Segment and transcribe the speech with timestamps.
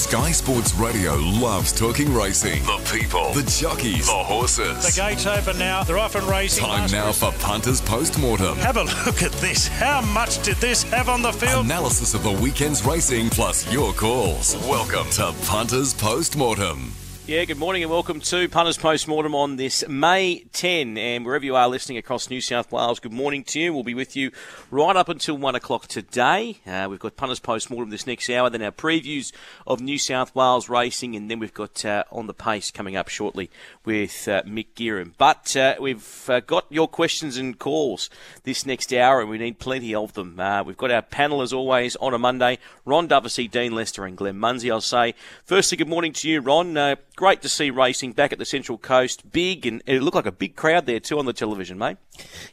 [0.00, 2.62] Sky Sports Radio loves talking racing.
[2.64, 4.94] The people, the jockeys, the horses.
[4.94, 5.82] The gate's open now.
[5.84, 6.64] They're off and racing.
[6.64, 8.56] Time Last now race- for Punters Postmortem.
[8.58, 9.68] Have a look at this.
[9.68, 11.66] How much did this have on the field?
[11.66, 14.56] Analysis of the weekend's racing plus your calls.
[14.66, 16.92] Welcome to Punters Postmortem.
[17.30, 20.98] Yeah, good morning and welcome to Punters Postmortem on this May 10.
[20.98, 23.72] And wherever you are listening across New South Wales, good morning to you.
[23.72, 24.32] We'll be with you
[24.68, 26.56] right up until 1 o'clock today.
[26.66, 29.30] Uh, we've got Punters Postmortem this next hour, then our previews
[29.64, 33.06] of New South Wales racing, and then we've got uh, On the Pace coming up
[33.06, 33.48] shortly
[33.84, 35.12] with uh, Mick Gearan.
[35.16, 38.10] But uh, we've uh, got your questions and calls
[38.42, 40.40] this next hour, and we need plenty of them.
[40.40, 44.16] Uh, we've got our panel, as always, on a Monday Ron Dufficy, Dean Lester, and
[44.16, 44.68] Glenn Munsey.
[44.68, 46.76] I'll say, firstly, good morning to you, Ron.
[47.20, 49.30] Great to see racing back at the Central Coast.
[49.30, 51.98] Big, and it looked like a big crowd there, too, on the television, mate.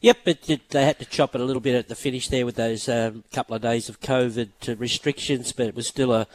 [0.01, 2.55] Yep, but they had to chop it a little bit at the finish there with
[2.55, 6.27] those um, couple of days of COVID restrictions, but it was still a,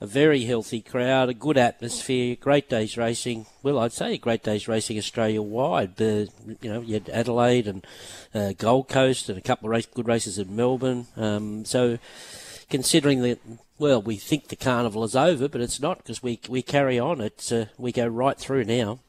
[0.00, 3.44] a very healthy crowd, a good atmosphere, great days racing.
[3.62, 6.00] Well, I'd say great days racing Australia wide.
[6.00, 6.24] Uh,
[6.62, 7.86] you know, you had Adelaide and
[8.34, 11.08] uh, Gold Coast and a couple of race, good races in Melbourne.
[11.14, 11.98] Um, so,
[12.70, 13.38] considering that,
[13.78, 17.20] well, we think the carnival is over, but it's not because we we carry on.
[17.20, 19.00] It's uh, we go right through now.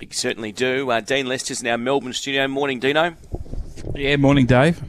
[0.00, 0.90] You certainly do.
[0.90, 2.46] Uh, Dean Lester's in our Melbourne studio.
[2.48, 3.14] Morning, Dino.
[3.94, 4.80] Yeah, morning, Dave.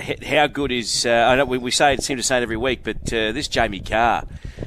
[0.00, 2.42] H- How good is uh, I know we, we say it seem to say it
[2.42, 4.22] every week, but uh, this Jamie Kah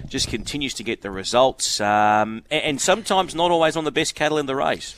[0.08, 4.14] just continues to get the results, um, and, and sometimes not always on the best
[4.16, 4.96] cattle in the race.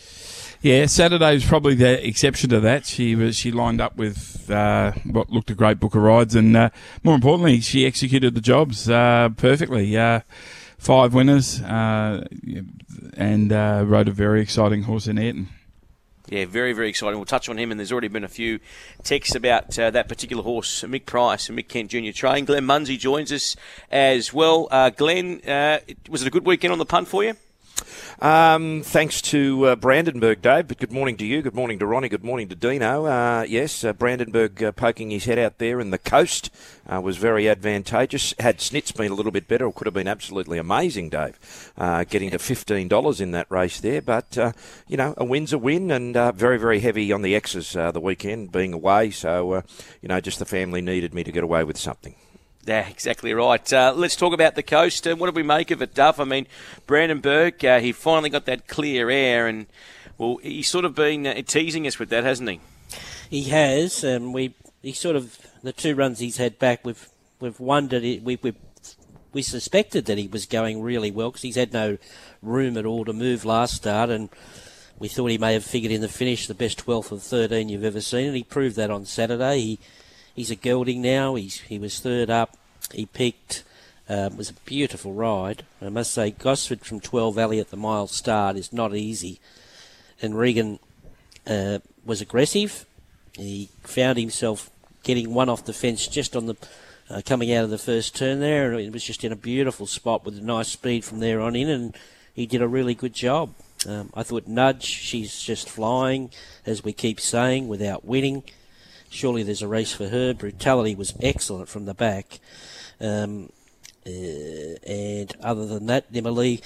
[0.64, 2.86] Yeah, Saturday was probably the exception to that.
[2.86, 6.56] She was she lined up with uh, what looked a great book of rides, and
[6.56, 6.70] uh,
[7.04, 9.98] more importantly, she executed the jobs uh, perfectly.
[9.98, 10.22] Uh,
[10.78, 12.26] five winners, uh,
[13.18, 15.50] and uh, rode a very exciting horse in Ayrton.
[16.30, 17.18] Yeah, very, very exciting.
[17.18, 18.60] We'll touch on him, and there's already been a few
[19.04, 22.12] texts about uh, that particular horse, Mick Price and Mick Kent Jr.
[22.12, 22.46] train.
[22.46, 23.58] Glenn Munsey joins us
[23.92, 24.70] as well.
[24.72, 27.36] Uh, Glenn, uh, was it a good weekend on the punt for you?
[28.20, 30.68] Um, thanks to uh, Brandenburg, Dave.
[30.68, 31.42] But good morning to you.
[31.42, 32.10] Good morning to Ronnie.
[32.10, 33.06] Good morning to Dino.
[33.06, 36.50] Uh, yes, uh, Brandenburg uh, poking his head out there in the coast
[36.88, 38.34] uh, was very advantageous.
[38.40, 41.72] Had Snitz been a little bit better, it could have been absolutely amazing, Dave.
[41.78, 44.38] Uh, getting to fifteen dollars in that race there, but
[44.88, 48.52] you know, a win's a win, and very, very heavy on the X's the weekend
[48.52, 49.12] being away.
[49.12, 49.64] So
[50.02, 52.16] you know, just the family needed me to get away with something.
[52.66, 53.74] Yeah, exactly right.
[53.74, 55.06] Uh, let's talk about the coast.
[55.06, 56.20] And what do we make of it, Duff?
[56.20, 56.48] I mean,
[56.88, 59.66] Brandenburg, uh, he finally got that clear air, and
[60.18, 62.60] well, he's sort of been uh, teasing us with that, hasn't he?
[63.30, 64.06] He has.
[64.06, 66.86] Um, we he sort of the two runs he's had back.
[66.86, 67.10] We've
[67.40, 68.04] we've wondered.
[68.04, 68.54] We we
[69.34, 71.98] we suspected that he was going really well because he's had no
[72.42, 74.30] room at all to move last start, and
[75.00, 77.84] we thought he may have figured in the finish the best 12th of 13 you've
[77.84, 79.60] ever seen, and he proved that on Saturday.
[79.60, 79.80] He
[80.36, 81.36] he's a gelding now.
[81.36, 82.58] He's he was third up.
[82.92, 83.64] He peaked.
[84.10, 85.64] Um, it was a beautiful ride.
[85.82, 89.40] I must say, Gosford from 12 Valley at the mile start is not easy,
[90.22, 90.80] and Regan
[91.48, 92.86] uh, was aggressive.
[93.38, 94.70] He found himself
[95.04, 96.56] getting one off the fence just on the
[97.10, 99.86] uh, coming out of the first turn there, and it was just in a beautiful
[99.88, 101.98] spot with a nice speed from there on in, and
[102.34, 103.54] he did a really good job.
[103.88, 106.32] Um, I thought Nudge, she's just flying,
[106.66, 108.44] as we keep saying, without winning.
[109.14, 110.34] Surely there's a race for her.
[110.34, 112.40] Brutality was excellent from the back.
[113.00, 113.52] Um,
[114.08, 116.62] uh, and other than that, Nimmerly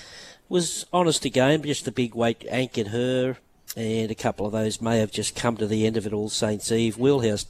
[0.48, 3.38] was honest again, just the big weight anchored her,
[3.76, 6.30] and a couple of those may have just come to the end of it all
[6.30, 6.98] Saints Eve.
[6.98, 7.46] Wheelhouse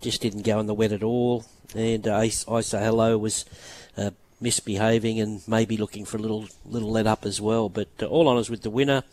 [0.00, 3.44] just didn't go in the wet at all, and uh, I, I say hello was
[3.98, 7.68] uh, misbehaving and maybe looking for a little little let up as well.
[7.68, 9.04] But uh, all honours with the winner,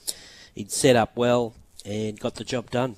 [0.56, 1.54] he'd set up well
[1.86, 2.96] and got the job done.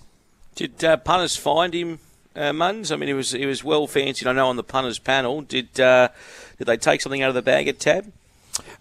[0.56, 2.00] Did uh, punters find him,
[2.40, 2.92] uh, Muns?
[2.92, 4.28] I mean, he was he was well fancied.
[4.28, 5.42] I know on the punters panel.
[5.42, 6.10] Did uh,
[6.58, 8.12] did they take something out of the bag at Tab?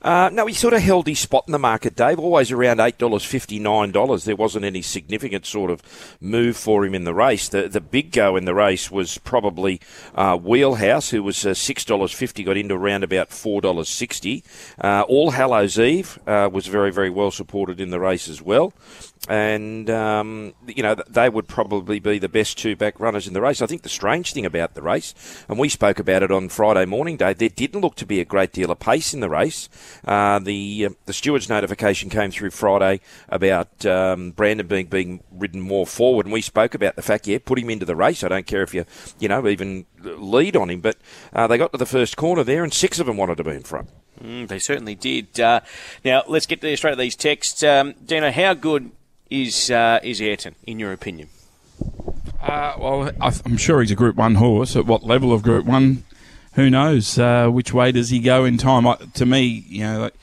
[0.02, 2.18] Uh, no, he sort of held his spot in the market, Dave.
[2.18, 4.24] Always around eight dollars fifty nine dollars.
[4.24, 5.82] There wasn't any significant sort of
[6.20, 7.48] move for him in the race.
[7.48, 9.80] The the big go in the race was probably
[10.14, 14.44] uh, Wheelhouse, who was uh, six dollars fifty, got into around about four dollars sixty.
[14.80, 18.72] Uh, All Hallows Eve uh, was very very well supported in the race as well.
[19.28, 23.42] And um, you know they would probably be the best two back runners in the
[23.42, 23.60] race.
[23.60, 25.14] I think the strange thing about the race,
[25.48, 28.24] and we spoke about it on Friday morning, Dave, there didn't look to be a
[28.24, 29.68] great deal of pace in the race.
[30.06, 35.60] Uh, the uh, the steward's notification came through Friday about um, Brandon being being ridden
[35.60, 38.24] more forward, and we spoke about the fact, yeah, put him into the race.
[38.24, 38.86] I don't care if you
[39.18, 40.96] you know even lead on him, but
[41.34, 43.50] uh, they got to the first corner there, and six of them wanted to be
[43.50, 43.90] in front.
[44.22, 45.38] Mm, they certainly did.
[45.38, 45.60] Uh,
[46.04, 47.62] now let's get straight to these texts.
[47.62, 48.90] Um, Dino, how good
[49.30, 51.28] is uh, is Ayrton in your opinion?
[52.42, 54.76] Uh, well, I'm sure he's a Group One horse.
[54.76, 56.04] At what level of Group One?
[56.58, 58.84] who knows uh, which way does he go in time?
[58.84, 60.14] I, to me, you know, like,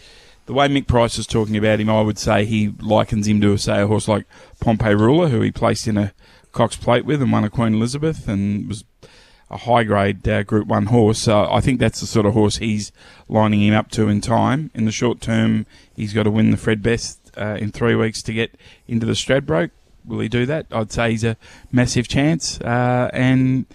[0.47, 3.55] the way Mick Price is talking about him, I would say he likens him to,
[3.55, 4.25] say, a horse like
[4.59, 6.11] Pompeii Ruler, who he placed in a
[6.51, 8.83] Cox Plate with and won a Queen Elizabeth and was
[9.49, 11.25] a high grade uh, Group 1 horse.
[11.29, 12.91] I think that's the sort of horse he's
[13.29, 14.71] lining him up to in time.
[14.73, 15.65] In the short term,
[15.95, 18.55] he's got to win the Fred Best uh, in three weeks to get
[18.87, 19.71] into the Stradbroke.
[20.05, 20.67] Will he do that?
[20.71, 21.35] I'd say he's a
[21.71, 22.59] massive chance.
[22.61, 23.65] Uh, and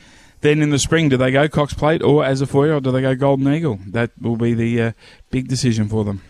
[0.43, 2.93] then in the spring, do they go Cox Plate or as a four or do
[2.93, 3.79] they go Golden Eagle?
[3.89, 4.93] That will be the uh,
[5.31, 6.23] big decision for them.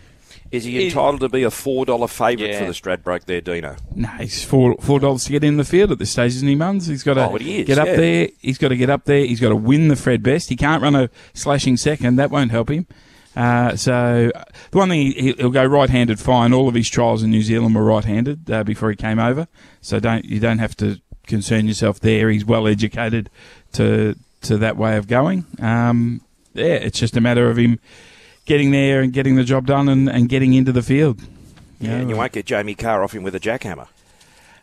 [0.49, 2.59] Is he entitled to be a four dollar favourite Yeah.
[2.59, 3.77] for the Stradbroke there, Dino?
[3.95, 6.57] No, he's four four dollars to get in the field at this stage, isn't he,
[6.57, 6.89] Muns?
[6.89, 7.95] He's got to Oh, he is, get up yeah.
[7.95, 8.27] there.
[8.41, 9.23] He's got to get up there.
[9.23, 10.49] He's got to win the Fred Best.
[10.49, 12.17] He can't run a slashing second.
[12.17, 12.85] That won't help him.
[13.35, 14.31] Uh, so
[14.71, 16.53] the one thing he, he'll go right-handed fine.
[16.53, 19.47] All of his trials in New Zealand were right-handed uh, before he came over.
[19.81, 22.29] So don't you don't have to concern yourself there.
[22.29, 23.29] He's well educated
[23.73, 25.45] to to that way of going.
[25.59, 26.21] Um,
[26.53, 27.79] yeah, it's just a matter of him
[28.45, 31.21] getting there and getting the job done and, and getting into the field.
[31.79, 33.87] Yeah, and you won't get Jamie Kah off him with a jackhammer.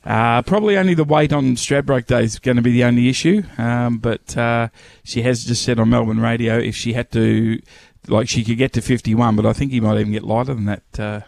[0.05, 3.43] Uh, probably only the weight on Stradbroke Day is going to be the only issue.
[3.59, 4.69] Um, but uh,
[5.05, 7.61] she has just said on Melbourne radio if she had to,
[8.09, 10.65] like, she could get to 51, but I think he might even get lighter than
[10.67, 11.21] that, uh,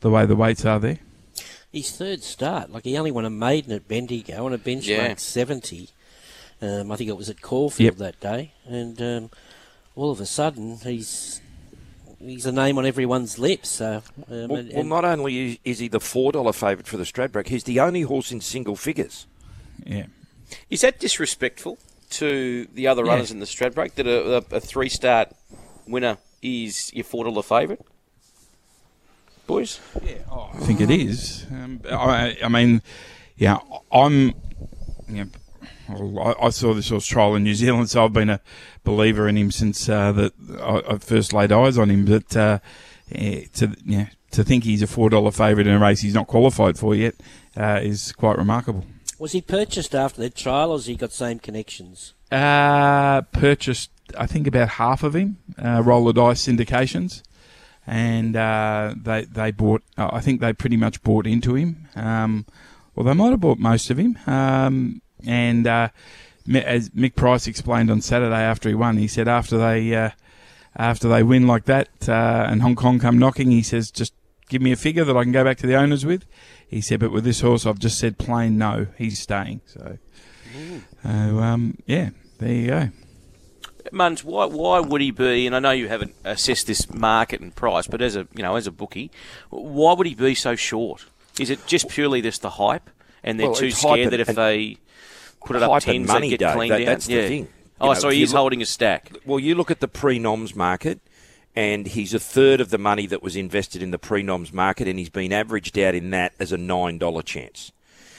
[0.00, 0.98] the way the weights are there.
[1.72, 5.14] His third start, like he only won a maiden at Bendigo on a benchmark Yeah.
[5.16, 5.90] 70.
[6.62, 7.98] Um, I think it was at Caulfield Yep.
[7.98, 9.30] that day, and um,
[9.94, 11.40] all of a sudden he's
[12.18, 13.68] he's a name on everyone's lips.
[13.68, 16.96] So, um, Well, and- well, not only is- is he the four dollar favourite for
[16.96, 19.26] the Stradbroke, he's the only horse in single figures.
[19.84, 20.06] Yeah.
[20.70, 21.76] Is that disrespectful
[22.10, 23.10] to the other Yeah.
[23.12, 25.34] runners in the Stradbroke that a, a, a three start
[25.86, 27.80] winner is your four dollar favourite?
[29.46, 29.80] Boys?
[30.02, 30.18] Yeah.
[30.32, 31.46] I think it is.
[31.50, 32.82] Um, I, I mean,
[33.36, 33.58] yeah,
[33.92, 34.34] I'm.
[35.08, 35.30] You
[35.88, 38.40] know, I, I saw this horse trial in New Zealand, so I've been a
[38.82, 42.04] believer in him since uh, that I, I first laid eyes on him.
[42.04, 42.58] But uh,
[43.12, 46.26] eh, to yeah, to think he's a four dollar favourite in a race he's not
[46.26, 47.14] qualified for yet
[47.56, 48.84] uh, is quite remarkable.
[49.18, 52.14] was he purchased after that trial, or has he got same connections?
[52.30, 55.38] Uh, purchased, I think, about half of him.
[55.62, 57.22] Uh, roller dice syndications,
[57.86, 59.82] and uh, they they bought.
[59.96, 61.88] Uh, I think they pretty much bought into him.
[61.94, 62.46] Um,
[62.94, 64.18] well, they might have bought most of him.
[64.26, 65.88] Um, and uh,
[66.54, 70.10] as Mick Price explained on Saturday after he won, he said after they uh,
[70.76, 74.14] after they win like that uh, and Hong Kong come knocking, he says just
[74.48, 76.26] give me a figure that I can go back to the owners with.
[76.68, 79.60] He said, but with this horse, I've just said plain no, he's staying.
[79.66, 79.98] So,
[81.02, 82.88] so um, yeah, there you go.
[83.92, 85.46] Muns, why why would he be?
[85.46, 88.56] And I know you haven't assessed this market and price, but as a you know
[88.56, 89.10] as a bookie,
[89.50, 91.04] why would he be so short?
[91.38, 92.88] Is it just purely just the hype,
[93.22, 94.78] and they're Well, too scared that if they
[95.44, 96.86] put it up tens, money, they get cleaned that- out?
[96.86, 97.28] that's the yeah.
[97.28, 97.48] thing.
[97.80, 99.12] Oh, you Oh, know, so he's look- holding a stack.
[99.26, 100.98] Well, you look at the pre-noms market,
[101.54, 104.98] and he's a third of the money that was invested in the pre-noms market, and
[104.98, 107.72] he's been averaged out in that as a nine dollar chance.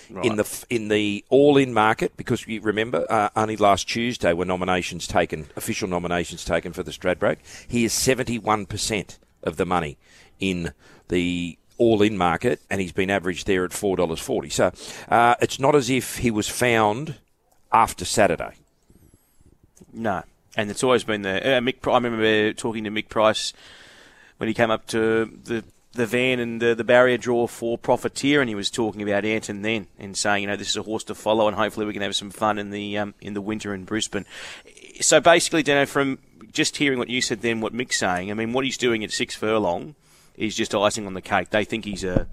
[0.09, 5.06] In the in the all-in market, because you remember uh, only last Tuesday were nominations
[5.06, 7.39] taken, official nominations taken for the Stradbroke.
[7.68, 9.98] He is seventy-one percent of the money
[10.39, 10.71] in
[11.09, 14.50] the all-in market, and he's been averaged there at four dollars forty.
[14.50, 14.71] So
[15.09, 17.15] uh, it's not as if he was found
[17.74, 18.53] after Saturday.
[19.92, 20.24] No,
[20.56, 21.86] and it's always been the uh, Mick.
[21.86, 23.51] I remember talking to Mick Price
[24.38, 25.65] when he came up to the
[25.97, 29.63] the van and the, the barrier draw for Profiteer, and he was talking about Ayrton
[29.63, 32.01] then and saying, you know, this is a horse to follow, and hopefully we can
[32.01, 34.25] have some fun in the um, in the winter in Brisbane.
[35.01, 36.19] So basically, Dano, from
[36.51, 39.12] just hearing what you said, then what Mick's saying, I mean, what he's doing at
[39.12, 39.95] six furlong
[40.38, 41.50] is just icing on the cake.
[41.50, 42.27] They think he's a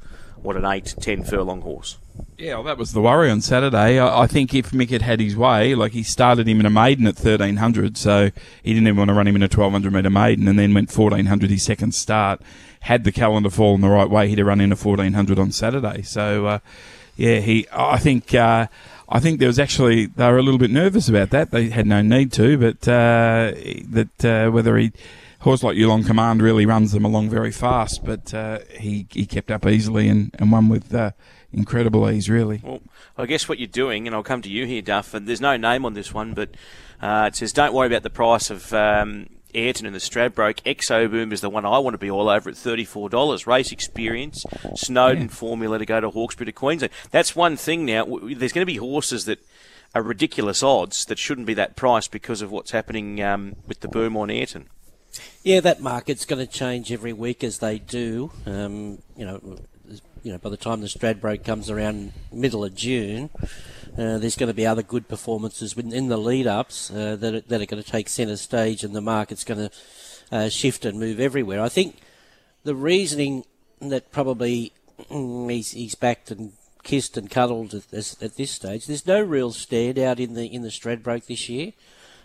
[0.45, 1.99] what an eight, ten furlong horse.
[2.37, 3.99] Yeah, well, that was the worry on Saturday.
[3.99, 6.71] I, I think if Mick had had his way, like he started him in a
[6.71, 8.31] maiden at 1300, so
[8.63, 10.95] he didn't even want to run him in a 1200 metre maiden, and then went
[10.95, 12.41] 1400 his second start.
[12.85, 16.03] Had the calendar fallen the right way, he'd have run in a 1400 on Saturday.
[16.03, 16.59] So, uh,
[17.17, 17.67] yeah, he.
[17.73, 18.35] I think.
[18.35, 18.67] Uh,
[19.07, 21.51] I think there was actually they were a little bit nervous about that.
[21.51, 23.53] They had no need to, but uh,
[23.91, 24.93] that uh, whether he
[25.41, 29.51] horse like Yulong Command really runs them along very fast, but uh, he he kept
[29.51, 31.11] up easily and, and won with uh,
[31.53, 32.61] incredible ease, really.
[32.63, 32.81] Well,
[33.17, 35.57] I guess what you're doing, and I'll come to you here, Duff, and there's no
[35.57, 36.51] name on this one, but
[37.01, 40.63] uh, it says, don't worry about the price of um, Ayrton and the Stradbroke.
[40.63, 43.47] Exo Boom is the one I want to be all over at $34.
[43.47, 44.45] Race experience,
[44.75, 46.93] Snowden formula to go to Hawkesbury to Queensland.
[47.11, 48.05] That's one thing now.
[48.05, 49.45] There's going to be horses that
[49.95, 53.89] are ridiculous odds that shouldn't be that price because of what's happening um, with the
[53.89, 54.69] boom on Ayrton.
[55.43, 58.33] Yeah, that market's going to change every week as they do.
[58.47, 59.59] Um, you know,
[60.23, 63.31] you know, by the time the Stradbroke comes around middle of June,
[63.97, 67.61] uh, there's going to be other good performances in, the lead-ups uh, that, are, that
[67.61, 69.77] are going to take centre stage, and the market's going to
[70.33, 71.61] uh, shift and move everywhere.
[71.61, 71.99] I think
[72.65, 73.45] the reasoning
[73.81, 74.73] that probably
[75.11, 78.87] mm, he's, he's backed and kissed and cuddled at this, at this stage.
[78.87, 81.73] There's no real standout in the in the Stradbroke this year,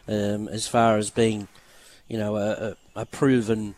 [0.08, 1.48] um, as far as being,
[2.08, 3.76] you know, a, a, proven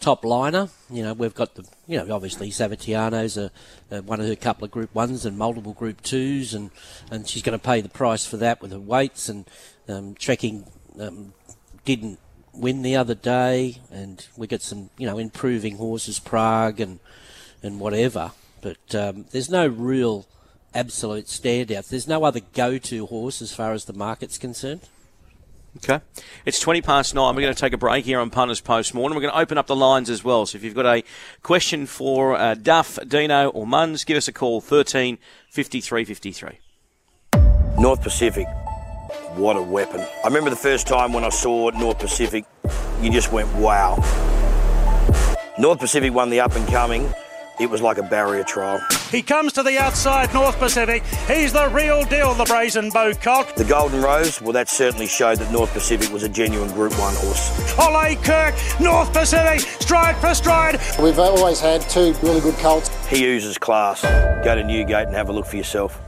[0.00, 0.68] top liner.
[0.90, 3.50] You know, we've got the, you know, obviously Savatiano's a,
[3.90, 6.70] a, one of her couple of Group Ones and multiple Group Twos, and
[7.10, 9.44] and she's going to pay the price for that with her weights and
[9.88, 10.66] um, trekking.
[10.98, 11.34] Um,
[11.84, 12.18] didn't
[12.52, 16.98] win the other day, and we got some, you know, improving horses, Prague and
[17.62, 18.32] and whatever.
[18.60, 20.26] But um, there's no real
[20.74, 21.88] absolute standout.
[21.88, 24.88] There's no other go-to horse as far as the market's concerned.
[25.76, 26.00] Okay.
[26.44, 27.34] It's 20 past nine.
[27.34, 29.14] We're going to take a break here on Punters Post Mortem.
[29.14, 30.44] We're going to open up the lines as well.
[30.46, 31.04] So if you've got a
[31.42, 36.58] question for uh, Duff, Dino, or Muns, give us a call 13 53 53.
[37.78, 38.46] North Pacific.
[39.34, 40.00] What a weapon.
[40.00, 42.44] I remember the first time when I saw North Pacific,
[43.00, 43.96] you just went, wow.
[45.58, 47.12] North Pacific won the up and coming
[47.60, 48.80] it was like a barrier trial.
[49.10, 51.04] He comes to the outside, North Pacific.
[51.28, 53.54] He's the real deal, the Brazen Beau Cock.
[53.54, 57.14] The Golden Rose, well, that certainly showed that North Pacific was a genuine Group 1
[57.16, 57.78] horse.
[57.78, 60.80] Ole Kirk, North Pacific, stride for stride.
[60.98, 62.88] We've always had two really good colts.
[63.06, 64.02] He oozes class.
[64.42, 66.00] Go to Newgate and have a look for yourself.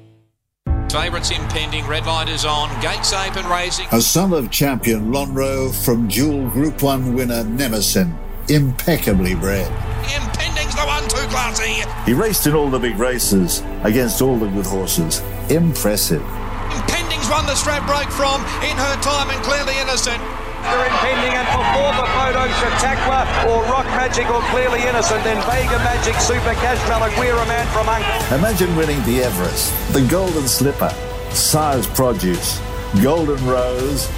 [0.95, 3.89] Favourites impending, red light is on, gates open, racing.
[3.91, 8.07] A son of champion Lonhro from dual Group 1 winner Nemesis,
[8.49, 9.67] impeccably bred.
[10.15, 11.83] Impending's the one-two classy.
[12.07, 15.21] He raced in all the big races against all the good horses.
[15.51, 16.23] Impressive.
[16.71, 20.23] Impending's won the Stradbroke from in her time and clearly innocent.
[20.71, 25.79] They're impending and for former photo Chautauqua or Rock Magic or Clearly Innocent, then Vega
[25.85, 28.37] Magic, Super Cash Malak, We're a Man from Uncle.
[28.37, 30.91] Imagine winning the Everest, the Golden Slipper,
[31.31, 32.61] Sire's Produce,
[33.03, 34.11] Golden Rose,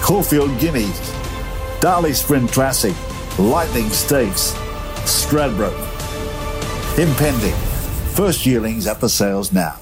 [0.00, 1.12] Caulfield Guineas,
[1.80, 2.94] Darley Sprint Classic,
[3.38, 4.52] Lightning Stakes,
[5.04, 5.88] Stradbroke.
[6.98, 7.54] Impending.
[8.14, 9.76] First yearlings up for sales now.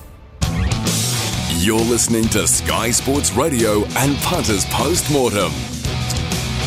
[1.56, 5.52] You're listening to Sky Sports Radio and Punters Post Mortem.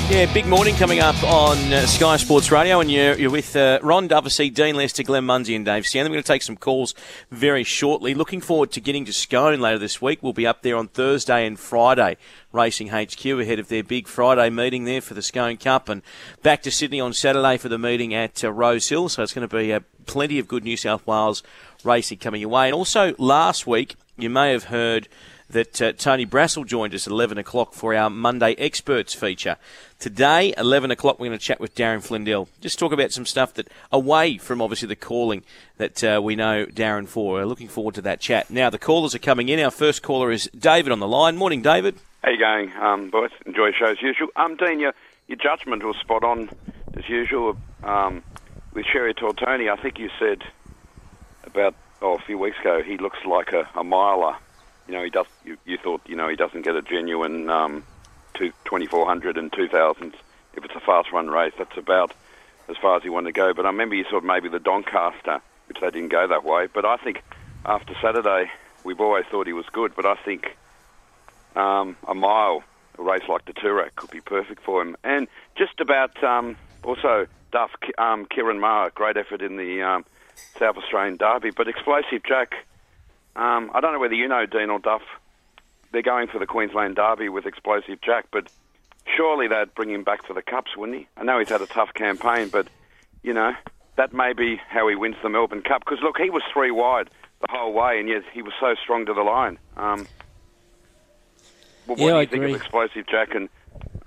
[0.10, 3.80] Yeah, big morning coming up on uh, Sky Sports Radio, and you're, you're with uh,
[3.82, 6.10] Ron Dufficy, Dean Lester, Glenn Munsey, and Dave Stanley.
[6.10, 6.94] We're going to take some calls
[7.32, 8.14] very shortly.
[8.14, 10.22] Looking forward to getting to Scone later this week.
[10.22, 12.18] We'll be up there on Thursday and Friday,
[12.52, 16.02] Racing HQ ahead of their big Friday meeting there for the Scone Cup, and
[16.44, 19.08] back to Sydney on Saturday for the meeting at uh, Rose Hill.
[19.10, 21.42] So it's going to be uh, plenty of good New South Wales
[21.84, 22.68] racing coming your way.
[22.68, 25.08] And also last week, you may have heard
[25.50, 29.58] that uh, Tony Brassel joined us at 11 o'clock for our Monday Experts feature.
[30.00, 32.48] Today, 11 o'clock, we're going to chat with Darren Flindell.
[32.62, 35.44] Just talk about some stuff that, away from obviously the calling
[35.78, 37.34] that uh, we know Darren for.
[37.34, 38.50] We're looking forward to that chat.
[38.50, 39.60] Now, the callers are coming in.
[39.60, 41.38] Our first caller is David on the line.
[41.38, 41.96] Morning, David.
[42.24, 43.32] How you going, um, boys?
[43.46, 44.30] Enjoy the show as usual.
[44.36, 44.94] Um, Dean, your,
[45.28, 46.50] your judgment was spot on
[46.96, 47.58] as usual.
[47.84, 48.24] Um,
[48.74, 50.44] with Cherry Tortoni, I think you said
[51.44, 54.36] about oh, a few weeks ago he looks like a, a miler
[54.88, 55.28] you know, he does.
[55.46, 57.84] You, you thought, you know, he doesn't get a genuine um,
[58.34, 60.14] two, 2400 and 2000s.
[60.56, 62.14] If it's a fast run race, that's about
[62.70, 63.54] as far as he wanted to go.
[63.54, 66.68] But I remember you thought maybe the Doncaster, which they didn't go that way.
[66.72, 67.24] But I think
[67.66, 68.52] after Saturday,
[68.84, 69.94] we've always thought he was good.
[69.96, 70.56] But I think
[71.56, 72.64] um, a mile,
[72.98, 74.96] a race like the Toorak, could be perfect for him.
[75.04, 80.06] And just about um, also Duff, um, Ciaron Maher, great effort in the um,
[80.60, 81.52] South Australian Derby.
[81.52, 82.66] But Explosive Jack
[83.36, 85.02] um, I don't know whether you know Dean or Duff.
[85.92, 88.48] They're going for the Queensland Derby with Explosive Jack, but
[89.16, 91.08] surely they'd bring him back for the Cups, wouldn't he?
[91.18, 92.68] I know he's had a tough campaign, but,
[93.22, 93.54] you know,
[93.96, 95.84] that may be how he wins the Melbourne Cup.
[95.86, 97.10] Because look, he was three wide
[97.42, 99.60] the whole way, and yet he was so strong to the line.
[99.78, 100.08] Um,
[101.86, 102.54] well, what Yeah, do you I think agree.
[102.56, 103.50] of Explosive Jack and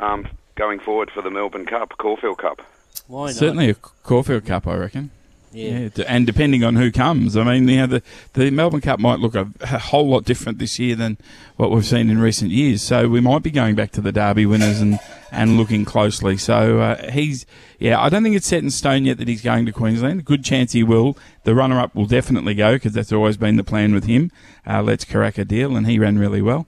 [0.00, 2.62] um, going forward for the Melbourne Cup, Caulfield Cup?
[3.06, 3.34] Why not?
[3.34, 5.10] Certainly a Caulfield Cup, I reckon.
[5.56, 5.88] Yeah.
[5.88, 8.02] d- and depending on who comes, I mean, you know, the
[8.34, 11.16] the Melbourne Cup might look a, a whole lot different this year than
[11.56, 12.82] what we've seen in recent years.
[12.82, 14.98] So we might be going back to the Derby winners and,
[15.32, 16.36] and looking closely.
[16.36, 17.46] So uh, he's,
[17.78, 20.24] yeah, I don't think it's set in stone yet that he's going to Queensland.
[20.24, 21.16] Good chance he will.
[21.44, 24.30] The runner up will definitely go because that's always been the plan with him.
[24.66, 26.66] Uh, let's crack a deal, and he ran really well.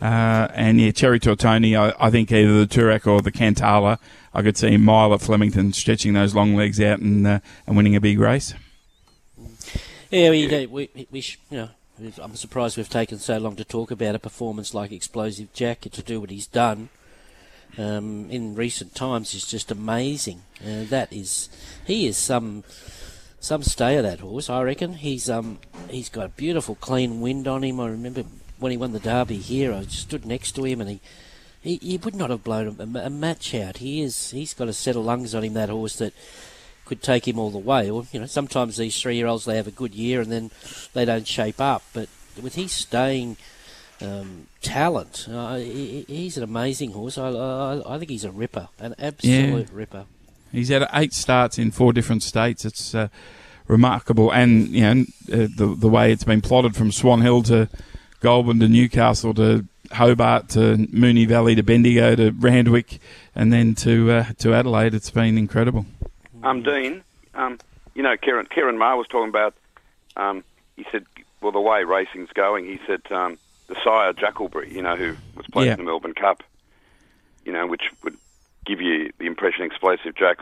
[0.00, 3.98] Uh, and yeah, Cherry Tortoni, I, I think either the Toorak or the Cantala,
[4.36, 7.96] I could see Mile at Flemington stretching those long legs out and uh, and winning
[7.96, 8.52] a big race.
[10.10, 11.68] Yeah, we, we, we you know,
[12.20, 16.02] I'm surprised we've taken so long to talk about a performance like Explosive Jack to
[16.02, 16.90] do what he's done
[17.78, 20.42] um, in recent times is just amazing.
[20.60, 21.48] Uh, that is,
[21.86, 22.62] he is some
[23.40, 24.50] some stay of that horse.
[24.50, 27.80] I reckon he's um he's got a beautiful clean wind on him.
[27.80, 28.24] I remember
[28.58, 31.00] when he won the Derby here, I stood next to him and he.
[31.66, 33.78] He, he would not have blown a, a match out.
[33.78, 34.30] He is.
[34.30, 35.54] He's got a set of lungs on him.
[35.54, 36.14] That horse that
[36.84, 37.90] could take him all the way.
[37.90, 40.52] Or you know, sometimes these three-year-olds they have a good year and then
[40.94, 41.82] they don't shape up.
[41.92, 42.08] But
[42.40, 43.36] with his staying
[44.00, 47.18] um, talent, uh, he, he's an amazing horse.
[47.18, 50.04] I, I, I think he's a ripper, an absolute ripper.
[50.52, 52.64] He's had eight starts in four different states.
[52.64, 53.08] It's uh,
[53.66, 57.68] remarkable, and you know uh, the the way it's been plotted from Swan Hill to
[58.20, 62.98] Goulburn to Newcastle to Hobart to Moonee Valley to Bendigo to Randwick,
[63.34, 64.94] and then to uh, to Adelaide.
[64.94, 65.86] It's been incredible.
[66.42, 67.02] Um, Dean,
[67.34, 67.58] um,
[67.94, 69.54] you know, Ciaron, Ciaron Maher was talking about,
[70.16, 70.44] um,
[70.76, 71.04] he said,
[71.40, 73.38] well, the way racing's going, he said um,
[73.68, 75.72] the sire Jakkalberry, you know, who was playing Yeah.
[75.74, 76.42] in the Melbourne Cup,
[77.44, 78.16] you know, which would
[78.64, 80.38] give you the impression Explosive Jack,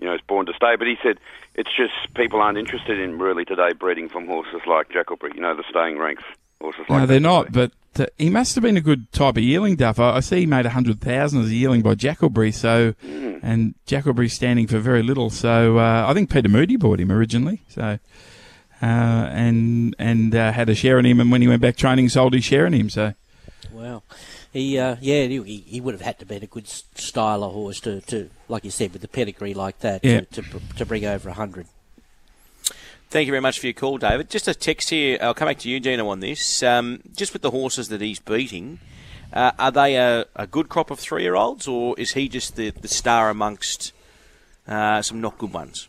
[0.00, 0.74] you know, is born to stay.
[0.76, 1.18] But he said
[1.54, 5.54] it's just people aren't interested in really today breeding from horses like Jakkalberry, you know,
[5.54, 6.24] the staying ranks
[6.60, 7.52] horses like no, they're not.
[7.52, 10.02] But uh, he must have been a good type of yearling, duffer.
[10.02, 12.52] I, I see he made a hundred thousand as a yearling by Jakkalberry.
[12.54, 12.94] So,
[13.42, 15.30] and Jakkalberry's standing for very little.
[15.30, 17.62] So uh, I think Peter Moody bought him originally.
[17.68, 17.98] So.
[18.80, 18.84] Uh,
[19.32, 22.32] and and uh, had a share in him, and when he went back training, sold
[22.32, 22.88] his share in him.
[22.88, 23.12] So,
[23.72, 24.04] Wow.
[24.52, 27.80] He, uh, yeah, he, he would have had to be a good style of horse
[27.80, 30.20] to, to, like you said, with the pedigree like that, Yeah.
[30.20, 31.66] to, to, to bring over a hundred.
[33.10, 34.28] Thank you very much for your call, David.
[34.28, 35.16] Just a text here.
[35.22, 36.62] I'll come back to you, Gino, on this.
[36.62, 38.80] Um, just with the horses that he's beating,
[39.32, 42.88] uh, are they a, a good crop of three-year-olds, or is he just the, the
[42.88, 43.92] star amongst
[44.66, 45.88] uh, some not good ones?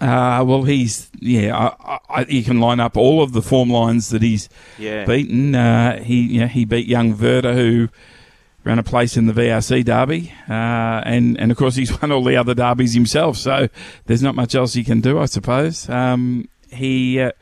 [0.00, 1.56] Uh, well, he's yeah.
[1.56, 5.04] I, I, you can line up all of the form lines that he's Yeah.
[5.04, 5.54] beaten.
[5.54, 7.88] Uh, he you know, he beat Young Werther, who
[8.64, 12.24] ran a place in the VRC Derby, uh, and and of course he's won all
[12.24, 13.36] the other derbies himself.
[13.36, 13.68] So
[14.06, 15.88] there's not much else he can do, I suppose.
[15.88, 17.20] Um, he.
[17.20, 17.32] Uh,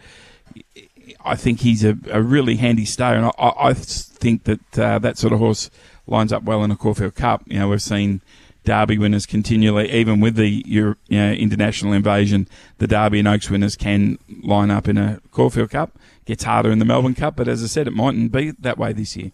[1.24, 5.18] I think he's a, a really handy stayer, and I, I think that uh, that
[5.18, 5.70] sort of horse
[6.06, 7.42] lines up well in a Caulfield Cup.
[7.46, 8.22] You know, we've seen
[8.64, 12.48] Derby winners continually, even with the you know, international invasion.
[12.78, 15.98] The Derby and Oaks winners can line up in a Caulfield Cup.
[16.24, 18.92] Gets harder in the Melbourne Cup, but as I said, it mightn't be that way
[18.92, 19.32] this year.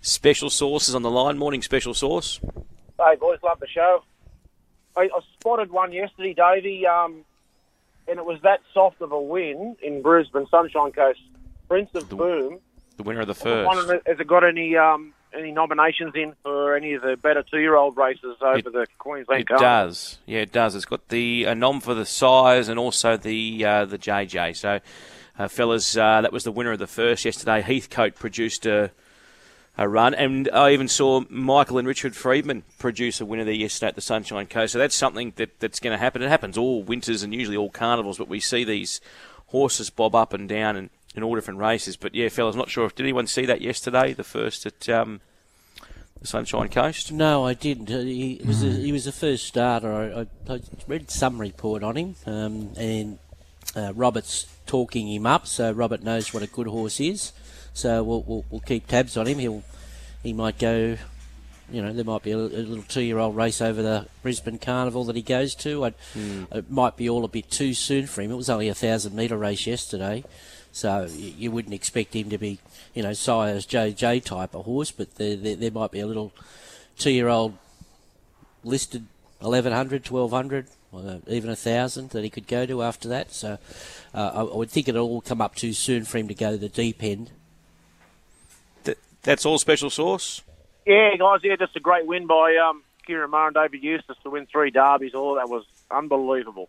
[0.00, 1.38] Special Sauce is on the line.
[1.38, 2.40] Morning, Special Sauce.
[2.98, 4.02] Hey, boys, love the show.
[4.96, 7.24] I, I spotted one yesterday, Davey, um,
[8.08, 11.20] and it was that soft of a win in Brisbane, Sunshine Coast.
[11.68, 12.60] Prince of the, Boom.
[12.96, 13.66] The winner of the first.
[13.66, 17.96] wondering, Has it got any um, any nominations in for any of the better two-year-old
[17.96, 19.66] races over the Queensland It Carnival?
[19.88, 20.74] does, yeah, it does.
[20.74, 24.56] It's got the a nom for the size and also the uh, the JJ.
[24.56, 24.80] So,
[25.38, 27.60] uh, fellas, uh, that was the winner of the first yesterday.
[27.60, 28.92] Heathcote produced a
[29.78, 33.88] a run, and I even saw Michael and Richard Freedman produce a winner there yesterday
[33.88, 34.72] at the Sunshine Coast.
[34.72, 36.22] So that's something that, that's going to happen.
[36.22, 39.00] It happens all winters and usually all carnivals, but we see these
[39.48, 41.96] horses bob up and down in, in all different races.
[41.96, 45.20] But yeah, fellas, not sure if did anyone see that yesterday, the first at um,
[46.20, 47.12] the Sunshine Coast.
[47.12, 47.90] No, I didn't.
[47.90, 49.92] Uh, He was a, he was the first starter.
[49.92, 53.18] I, I, I read some report on him, um, and
[53.74, 57.32] uh, Robert's talking him up, so Robert knows what a good horse is.
[57.76, 59.38] So we'll, we'll, we'll keep tabs on him.
[59.38, 59.62] He'll
[60.22, 60.96] he might go.
[61.70, 65.16] You know, there might be a, a little two-year-old race over the Brisbane Carnival that
[65.16, 65.84] he goes to.
[65.84, 66.44] I'd, Hmm.
[66.52, 68.30] It might be all a bit too soon for him.
[68.30, 70.24] It was only a thousand-metre race yesterday,
[70.72, 72.60] so you, you wouldn't expect him to be,
[72.94, 74.90] you know, sire's JJ type of horse.
[74.90, 76.32] But there, there, there might be a little
[76.98, 77.58] two-year-old
[78.64, 79.06] listed
[79.40, 83.34] 1100, 1200, uh, even a thousand that he could go to after that.
[83.34, 83.58] So
[84.14, 86.52] uh, I, I would think it'll all come up too soon for him to go
[86.52, 87.32] to the deep end.
[89.26, 90.42] Th- that's all special sauce.
[90.86, 94.30] Yeah, guys, yeah, just a great win by um, Ciaron Maher and David Eustace to
[94.30, 95.12] win three derbies.
[95.14, 96.68] Oh, that was unbelievable.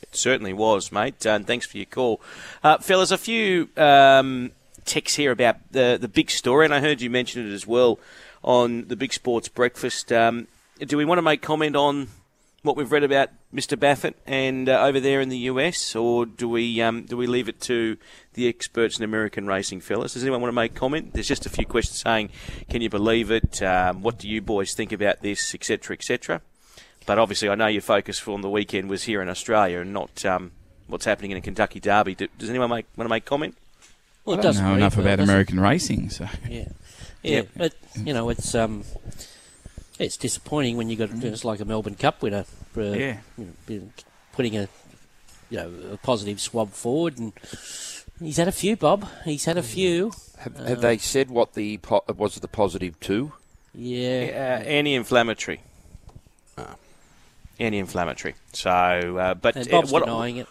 [0.00, 1.26] It certainly was, mate.
[1.26, 2.20] Uh, and thanks for your call,
[2.62, 3.10] uh, fellas.
[3.10, 4.52] A few um,
[4.84, 7.98] texts here about the the big story, and I heard you mention it as well
[8.44, 10.12] on the Big Sports Breakfast.
[10.12, 12.08] Um, do we want to make comment on
[12.62, 13.76] what we've read about Mr.
[13.76, 17.48] Baffert and uh, over there in the US, or do we um, do we leave
[17.48, 17.98] it to
[18.32, 20.14] the experts in American racing, fellas?
[20.14, 21.12] Does anyone want to make comment?
[21.12, 22.30] There's just a few questions saying,
[22.70, 23.62] "Can you believe it?
[23.62, 26.40] Um, what do you boys think about this, etc., etc."
[27.04, 30.24] But obviously, I know your focus from the weekend was here in Australia and not
[30.24, 30.52] um,
[30.86, 32.14] what's happening in a Kentucky Derby.
[32.14, 33.56] Do, does anyone make, want to make comment?
[34.24, 36.68] Well, I don't know enough about American racing, so yeah,
[37.22, 37.48] yeah, yep.
[37.56, 38.84] but you know, it's um,
[40.02, 43.88] it's disappointing when you got it's like a Melbourne Cup winner, for, yeah, you know,
[44.32, 44.68] putting a
[45.50, 47.32] you know a positive swab forward, and
[48.20, 49.08] he's had a few, Bob.
[49.24, 50.12] He's had a few.
[50.38, 53.32] Have, have uh, they said what the po- was the positive to?
[53.74, 55.60] Yeah, uh, anti-inflammatory.
[56.58, 56.74] Oh.
[57.58, 58.34] Anti-inflammatory.
[58.52, 60.46] So, uh, but and Bob's what, denying it.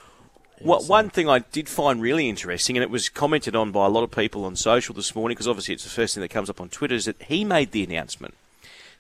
[0.60, 3.90] What, one thing I did find really interesting, and it was commented on by a
[3.90, 6.50] lot of people on social this morning, because obviously it's the first thing that comes
[6.52, 8.36] up on Twitter, is that he made the announcement.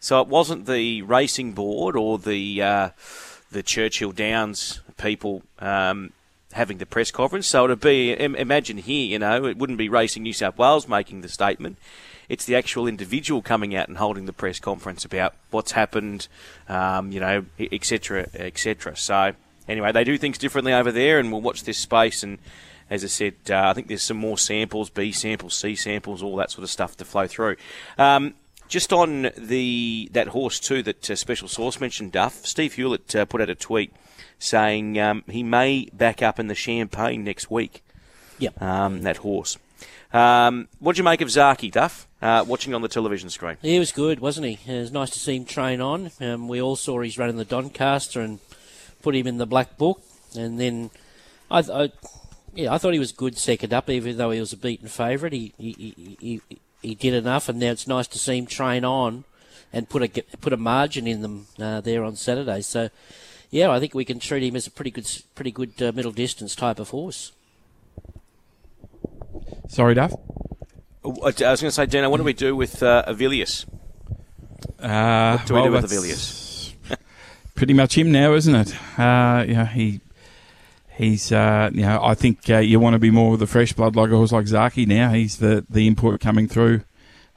[0.01, 2.89] So it wasn't the racing board or the uh,
[3.51, 6.11] the Churchill Downs people um,
[6.53, 7.45] having the press conference.
[7.45, 11.21] So it'd be imagine here, you know, it wouldn't be Racing New South Wales making
[11.21, 11.77] the statement.
[12.27, 16.27] It's the actual individual coming out and holding the press conference about what's happened,
[16.67, 18.95] um, you know, etc., etc.
[18.95, 19.33] So
[19.67, 22.23] anyway, they do things differently over there, and we'll watch this space.
[22.23, 22.39] And
[22.89, 26.37] as I said, uh, I think there's some more samples, B samples, C samples, all
[26.37, 27.57] that sort of stuff to flow through.
[27.99, 28.33] Um,
[28.71, 32.45] just on the that horse too that uh, Special Sauce mentioned, Duff.
[32.45, 33.93] Steve Hewlett uh, put out a tweet
[34.39, 37.83] saying um, he may back up in the Champagne next week.
[38.39, 38.59] Yep.
[38.61, 39.57] Um, that horse.
[40.13, 42.07] Um, what do you make of Zaaki, Duff?
[42.21, 43.57] Uh, watching on the television screen.
[43.61, 44.59] He was good, wasn't he?
[44.65, 46.11] It was nice to see him train on.
[46.21, 48.39] Um, we all saw he's running the Doncaster and
[49.01, 50.01] put him in the black book,
[50.35, 50.91] and then
[51.49, 51.91] I, I
[52.53, 55.33] yeah, I thought he was good second up, even though he was a beaten favourite.
[55.33, 56.41] He, he, he, he
[56.81, 59.23] did enough, and now it's nice to see him train on
[59.73, 62.61] and put a put a margin in them uh, there on Saturday.
[62.61, 62.89] So,
[63.49, 66.11] yeah, I think we can treat him as a pretty good pretty good uh, middle
[66.11, 67.31] distance type of horse.
[69.67, 70.13] Sorry, Duff.
[71.03, 73.65] I was going to say, Dino, what do we do with uh, Avilius?
[74.79, 76.73] Uh, what do well, we do with Avilius?
[77.55, 78.73] pretty much him now, isn't it?
[78.99, 80.01] Uh, yeah, he
[81.01, 83.73] he's uh, you know I think uh, you want to be more with the fresh
[83.73, 85.11] blood like a horse like Zaaki now.
[85.11, 86.81] He's the the input coming through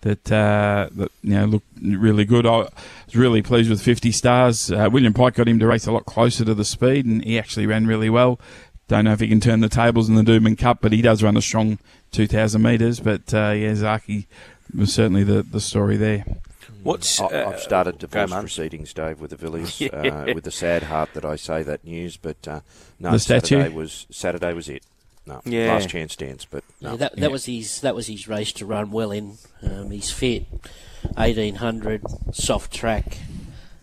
[0.02, 2.46] that uh, that you know looked really good.
[2.46, 2.70] I was
[3.16, 4.70] really pleased with 50 stars.
[4.70, 7.38] Uh, William Pike got him to race a lot closer to the speed, and he
[7.38, 8.38] actually ran really well.
[8.86, 11.22] Don't know if he can turn the tables in the Doomben Cup, but he does
[11.22, 11.78] run a strong
[12.12, 13.00] 2,000 metres.
[13.00, 14.26] But uh, yeah, Zaaki
[14.76, 16.24] was certainly the the story there.
[16.84, 18.42] What's I, I've started divorce on.
[18.42, 22.16] proceedings, Dave, with the Villiers, uh, with a sad heart that I say that news.
[22.16, 22.60] But uh,
[23.00, 23.56] no, The statue?
[23.56, 24.84] Saturday was Saturday was it.
[25.26, 25.72] No, Yeah.
[25.72, 26.44] last chance dance.
[26.44, 26.90] But no.
[26.90, 29.38] Yeah, that, that was his that was his race to run well in.
[29.62, 30.46] Um, he's fit,
[31.18, 33.18] eighteen hundred, soft track.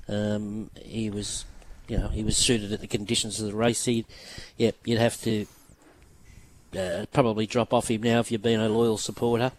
[0.08, 1.46] Um, he was,
[1.88, 3.86] you know, he was suited at the conditions of the race.
[3.86, 4.06] He,
[4.58, 5.48] yep, you'd have to
[6.78, 9.52] uh, probably drop off him now if you've been a loyal supporter.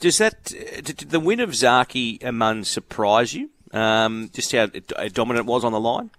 [0.00, 3.50] Does that did the win of Zaaki Amun surprise you?
[3.72, 4.66] Um, just how
[5.12, 6.10] dominant it was on the line.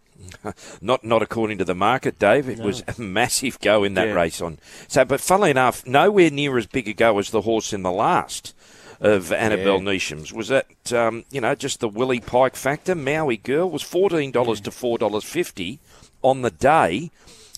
[0.81, 2.47] not not according to the market, Dave.
[2.47, 2.65] It No.
[2.65, 4.13] was a massive go in that Yeah.
[4.13, 4.59] race on.
[4.87, 7.91] So, but funnily enough, nowhere near as big a go as the horse in the
[7.91, 8.53] last
[8.99, 10.31] of Annabel Neasham's.
[10.31, 12.93] Was that um, you know just the Willie Pike factor?
[12.93, 15.79] Maui Girl was fourteen dollars to four dollars fifty
[16.21, 17.09] on the day.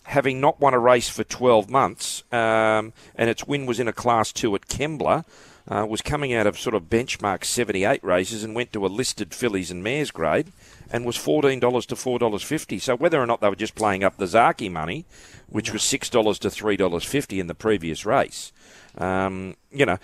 [0.07, 3.93] Having not won a race for 12 months, um, and its win was in a
[3.93, 5.23] Class 2 at Kembla,
[5.67, 9.33] uh, was coming out of sort of benchmark 78 races and went to a listed
[9.33, 10.51] fillies and mares grade
[10.91, 12.81] and was $14 to $4.50.
[12.81, 15.05] So whether or not they were just playing up the Zaaki money,
[15.47, 18.51] which was $6 to $3.50 in the previous race,
[18.97, 19.97] um, you know,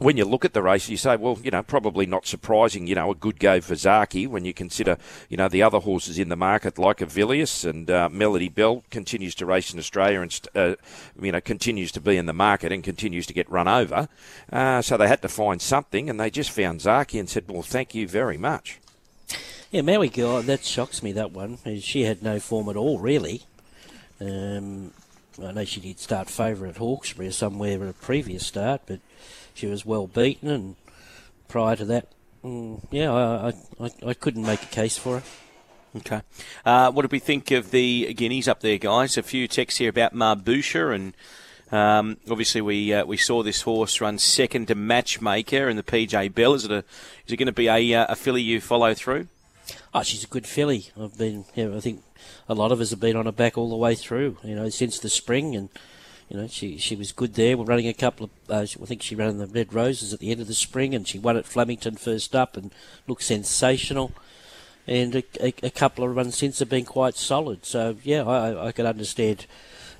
[0.00, 2.94] when you look at the race, you say, well, you know, probably not surprising, you
[2.94, 4.96] know, a good go for Zaaki when you consider,
[5.28, 9.34] you know, the other horses in the market like Avilius and uh, Melody Belle continues
[9.34, 10.74] to race in Australia and, uh,
[11.20, 14.08] you know, continues to be in the market and continues to get run over.
[14.50, 17.62] Uh, so they had to find something and they just found Zaaki and said, well,
[17.62, 18.80] thank you very much.
[19.70, 21.58] Yeah, Maui Girl, that shocks me, that one.
[21.80, 23.42] She had no form at all, really.
[24.18, 24.92] Um,
[25.44, 29.00] I know she did start favourite at Hawkesbury or somewhere at a previous start, but
[29.60, 30.76] she was well beaten, and
[31.46, 32.08] prior to that,
[32.42, 35.22] mm, yeah, I, I, I, couldn't make a case for her.
[35.98, 36.22] Okay.
[36.64, 39.18] Uh, what did we think of the guineas up there, guys?
[39.18, 41.14] A few texts here about Marbusha, and
[41.70, 46.34] um, obviously we uh, we saw this horse run second to Matchmaker in the PJ
[46.34, 46.54] Bell.
[46.54, 46.84] Is it a
[47.26, 49.28] is it going to be a uh, a filly you follow through?
[49.92, 50.86] Oh, she's a good filly.
[50.98, 52.02] I've been, you know, I think
[52.48, 54.68] a lot of us have been on her back all the way through, you know,
[54.70, 55.68] since the spring, and
[56.30, 57.56] you know, she she was good there.
[57.56, 60.30] We're running a couple of, uh, I think she ran the Red Roses at the
[60.30, 62.70] end of the spring, and she won at Flemington first up and
[63.08, 64.12] looked sensational.
[64.86, 67.66] And a, a, a couple of runs since have been quite solid.
[67.66, 69.46] So yeah, I, I could understand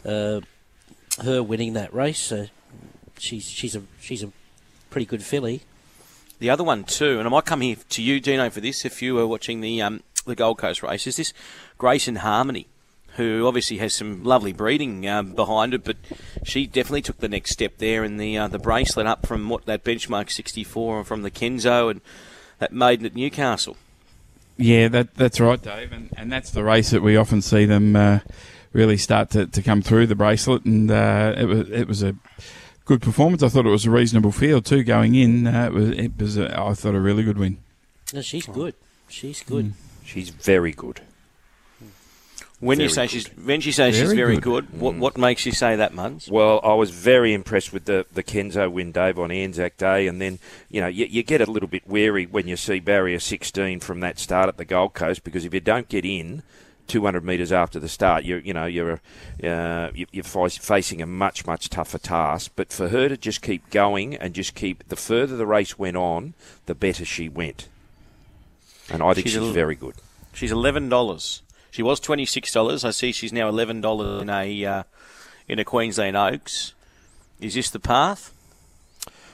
[0.06, 0.40] uh,
[1.22, 2.30] her winning that race.
[2.30, 2.46] Uh,
[3.18, 4.30] she's she's a she's a
[4.88, 5.62] pretty good filly.
[6.38, 8.84] The other one too, and I might come here to you, Dino, for this.
[8.84, 11.32] If you were watching the um, the Gold Coast race, is this
[11.76, 12.68] Grace and Harmony,
[13.20, 15.96] who obviously has some lovely breeding um, behind it, but
[16.42, 19.66] she definitely took the next step there in the uh, the bracelet up from what
[19.66, 22.00] that benchmark 64 from the Kenzo and
[22.58, 23.76] that maiden at Newcastle.
[24.56, 27.94] Yeah, that that's right, Dave, and, and that's the race that we often see them
[27.96, 28.20] uh,
[28.72, 32.16] really start to, to come through the bracelet, and uh, it was it was a
[32.84, 33.42] good performance.
[33.42, 35.46] I thought it was a reasonable field too going in.
[35.46, 37.58] Uh, it was it was a, I thought a really good win.
[38.12, 38.74] No, she's good.
[39.08, 39.66] She's good.
[39.66, 39.72] Mm.
[40.04, 41.02] She's very good.
[42.60, 43.10] When Very you say good.
[43.10, 44.70] she's when she says she's Very very good.
[44.70, 46.30] good, what what makes you say that, Muns?
[46.30, 50.06] Well, I was very impressed with the, the Kenzo win, Dave, on Anzac Day.
[50.06, 53.18] And then, you know, you, you get a little bit wary when you see barrier
[53.18, 56.42] 16 from that start at the Gold Coast because if you don't get in
[56.86, 59.00] 200 metres after the start, you're, you know, you're,
[59.42, 62.50] uh, you- you're facing a much, much tougher task.
[62.56, 65.96] But for her to just keep going and just keep, the further the race went
[65.96, 66.34] on,
[66.66, 67.68] the better she went.
[68.90, 69.94] And I think she's, She's a- very good.
[70.34, 71.40] She's eleven dollars.
[71.70, 72.84] She was twenty six dollars.
[72.84, 74.82] I see she's now eleven dollars in a uh,
[75.48, 76.74] in a Queensland Oaks.
[77.40, 78.32] Is this the path?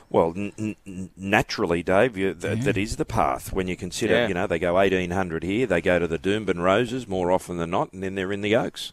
[0.08, 2.62] Well, n- n- naturally, Dave, you, th- Yeah.
[2.64, 3.52] that is the path.
[3.52, 4.28] When you consider, Yeah.
[4.28, 7.56] you know, they go eighteen hundred here, they go to the Doomben Roses more often
[7.58, 8.92] than not, and then they're in the Oaks.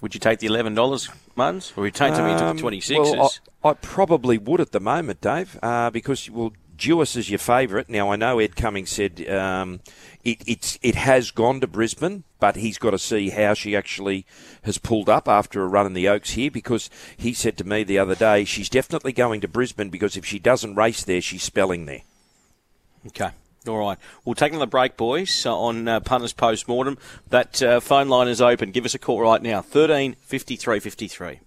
[0.00, 2.80] Would you take the eleven dollars, Muns, or would you take into Um, the twenty
[2.80, 3.12] sixes?
[3.12, 7.38] Well, I, I probably would at the moment, Dave, uh, because well, Duais is your
[7.38, 7.88] favourite.
[7.90, 9.80] Now I know Ed Cummings said um,
[10.24, 14.24] it, it's it has gone to Brisbane, but he's got to see how she actually
[14.62, 16.50] has pulled up after a run in the Oaks here.
[16.50, 20.24] Because he said to me the other day, she's definitely going to Brisbane because if
[20.24, 22.02] she doesn't race there, she's spelling there.
[23.08, 23.30] Okay.
[23.68, 23.98] All right.
[24.24, 26.96] We'll take another break, boys, uh, on uh, Punters Post Mortem.
[27.28, 28.70] That uh, phone line is open.
[28.70, 29.60] Give us a call right now.
[29.60, 31.40] 13 53 53.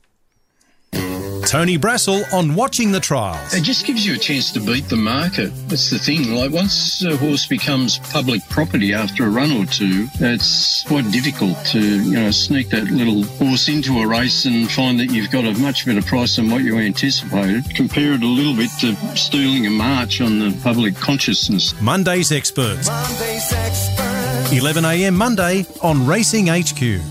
[1.46, 3.54] Tony Brassel on watching the trials.
[3.54, 5.52] It just gives you a chance to beat the market.
[5.68, 6.34] That's the thing.
[6.34, 11.64] Like once a horse becomes public property after a run or two, it's quite difficult
[11.68, 15.46] to you know sneak that little horse into a race and find that you've got
[15.46, 17.64] a much better price than what you anticipated.
[17.76, 21.80] Compare it a little bit to stealing a march on the public consciousness.
[21.82, 22.90] Monday's experts.
[24.52, 25.16] 11 a.m.
[25.16, 27.02] Monday on Racing HQ.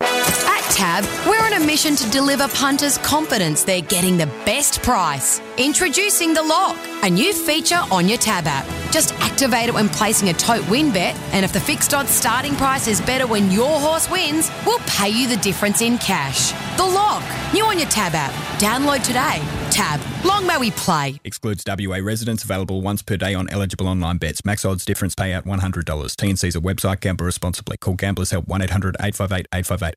[0.00, 1.31] At Tab, we're on
[1.66, 5.40] mission to deliver punters confidence they're getting the best price.
[5.58, 8.66] Introducing The Lock, a new feature on your Tab app.
[8.92, 12.54] Just activate it when placing a tote win bet, and if the fixed odds starting
[12.56, 16.52] price is better when your horse wins, we'll pay you the difference in cash.
[16.76, 17.22] The Lock,
[17.52, 18.32] new on your Tab app.
[18.60, 19.42] Download today.
[19.70, 21.20] Tab, long may we play.
[21.24, 22.44] Excludes WA residents.
[22.44, 24.44] Available once per day on eligible online bets.
[24.44, 25.84] Max odds difference payout $100.
[25.84, 27.00] TNC's a website.
[27.00, 27.76] Gamble responsibly.
[27.78, 29.94] Call Gamblers Help 1 800 858 858.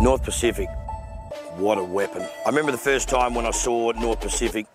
[0.00, 0.66] North Pacific,
[1.56, 2.22] what a weapon.
[2.22, 4.66] I remember the first time when I saw North Pacific,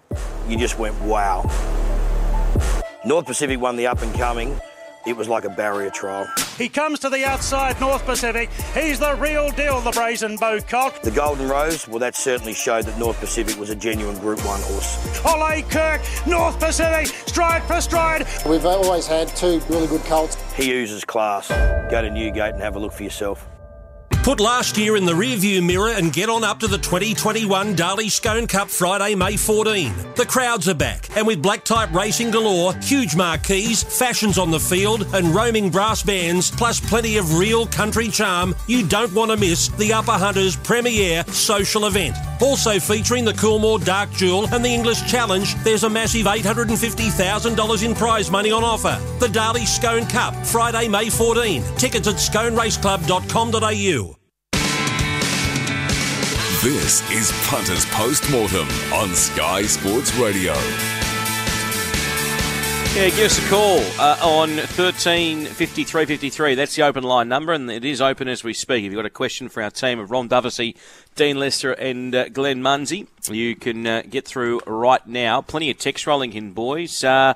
[0.48, 1.42] you just went, wow.
[3.06, 4.56] North Pacific won the up and coming.
[5.08, 6.28] It was like a barrier trial.
[6.60, 8.52] He comes to the outside, North Pacific.
[8.76, 11.02] He's the real deal, the Brazen Beau cock.
[11.02, 14.62] The Golden Rose, well, that certainly showed that North Pacific was a genuine Group 1
[14.62, 15.26] horse.
[15.26, 18.28] Ole Kirk, North Pacific, stride for stride.
[18.46, 20.38] We've always had two really good colts.
[20.54, 21.50] He uses class.
[21.90, 23.48] Go to Newgate and have a look for yourself.
[24.26, 28.10] Put last year in the rearview mirror and get on up to the 2021 Darley
[28.10, 29.94] Scone Cup Friday, May 14.
[30.16, 34.60] The crowds are back, and with black type racing galore, huge marquees, fashions on the
[34.60, 39.38] field, and roaming brass bands, plus plenty of real country charm, you don't want to
[39.38, 42.16] miss the Upper Hunters premier social event.
[42.42, 47.94] Also featuring the Coolmore Dark Jewel and the English Challenge, there's a massive $850,000 in
[47.94, 49.00] prize money on offer.
[49.20, 51.64] The Darley Scone Cup, Friday, May 14.
[51.78, 54.15] Tickets at sconeraceclub.com.au.
[56.66, 60.54] This is Punters Post Mortem on Sky Sports Radio.
[62.96, 66.56] Yeah, give us a call uh, on 13 53 53.
[66.56, 68.80] That's the open line number, and it is open as we speak.
[68.80, 70.76] If you've got a question for our team of Ron Dufficy,
[71.14, 75.42] Dean Lester, and uh, Glenn Munsey, you can uh, get through right now.
[75.42, 77.04] Plenty of text rolling in, boys.
[77.04, 77.36] Uh,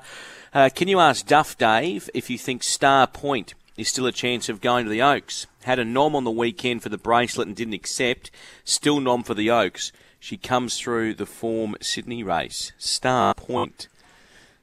[0.52, 4.48] uh, can you ask Duff Dave if you think Star Point is still a chance
[4.48, 5.46] of going to the Oaks?
[5.64, 8.30] Had a nom on the weekend for the bracelet and didn't accept.
[8.64, 9.92] Still nom for the Oaks.
[10.18, 12.72] She comes through the form Sydney race.
[12.78, 13.88] Star Point.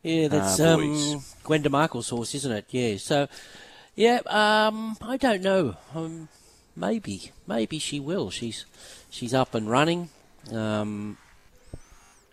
[0.04, 1.24] Yeah, that's uh, um.
[1.44, 2.66] Gwen DeMarco's horse, isn't it?
[2.70, 2.98] Yeah.
[2.98, 3.28] So,
[3.96, 5.76] yeah, um, I don't know.
[5.96, 6.30] Um,
[6.76, 8.30] maybe, maybe she will.
[8.30, 8.66] She's
[9.10, 10.10] she's up and running.
[10.54, 11.18] Um,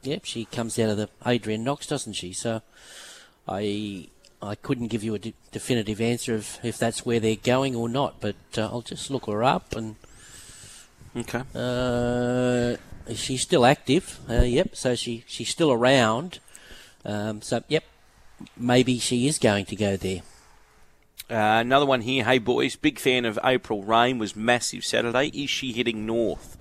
[0.03, 2.35] yep, she comes out of the Adrian Knox, doesn't she?
[2.35, 2.61] So,
[3.49, 4.09] I
[4.43, 7.89] I couldn't give you a de- definitive answer if if that's where they're going or
[7.89, 8.21] not.
[8.21, 9.97] But uh, I'll just look her up and.
[11.17, 11.43] Okay.
[11.55, 12.77] Uh,
[13.15, 14.19] she's still active.
[14.29, 14.75] Uh, yep.
[14.75, 16.41] So she she's still around.
[17.05, 17.85] Um, so yep,
[18.57, 20.23] maybe she is going to go there.
[21.31, 22.25] Uh, another one here.
[22.25, 24.19] Hey boys, big fan of April Rain.
[24.19, 25.29] Was massive Saturday.
[25.29, 26.57] Is she heading north?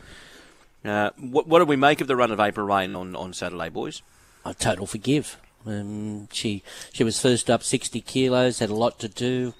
[0.85, 3.69] Uh, what, what do we make of the run of April Rain on, on Saturday,
[3.69, 4.01] boys?
[4.45, 5.37] A total forgive.
[5.65, 9.53] Um, she she was first up 60 kilos, had a lot to do.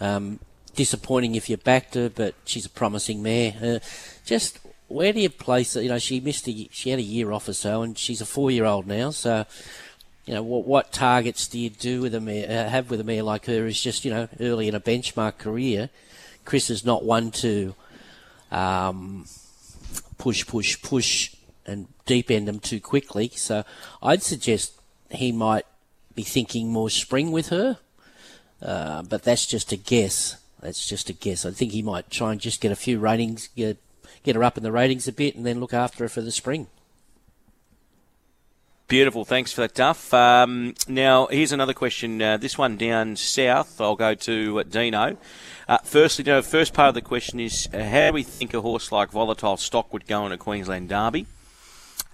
[0.00, 0.40] Um,
[0.74, 3.54] disappointing if you backed her, but she's a promising mare.
[3.62, 3.78] Uh,
[4.24, 5.82] just where do you place her?
[5.82, 8.26] You know, she missed a she had a year off or so, and she's a
[8.26, 9.10] four year old now.
[9.10, 9.46] So,
[10.26, 12.48] you know, what what targets do you do with a mare?
[12.48, 15.38] Uh, have with a mare like her is just you know early in a benchmark
[15.38, 15.90] career.
[16.44, 17.74] Chris is not one to
[18.50, 19.26] um,
[20.18, 23.30] push, push, push, and deep end them too quickly.
[23.34, 23.64] So,
[24.02, 24.72] I'd suggest
[25.14, 25.66] he might
[26.14, 27.78] be thinking more spring with her.
[28.60, 30.36] Uh, but that's just a guess.
[30.60, 31.44] That's just a guess.
[31.44, 33.78] I think he might try and just get a few ratings, get,
[34.22, 36.30] get her up in the ratings a bit, and then look after her for the
[36.30, 36.68] spring.
[38.86, 39.24] Beautiful.
[39.24, 40.12] Thanks for that, Duff.
[40.12, 42.20] Um, now, here's another question.
[42.20, 43.80] Uh, this one down south.
[43.80, 45.16] I'll go to Dino.
[45.66, 48.60] Uh, firstly, Dino, first part of the question is uh, how do we think a
[48.60, 51.26] horse like Volatile Stock would go in a Queensland Derby?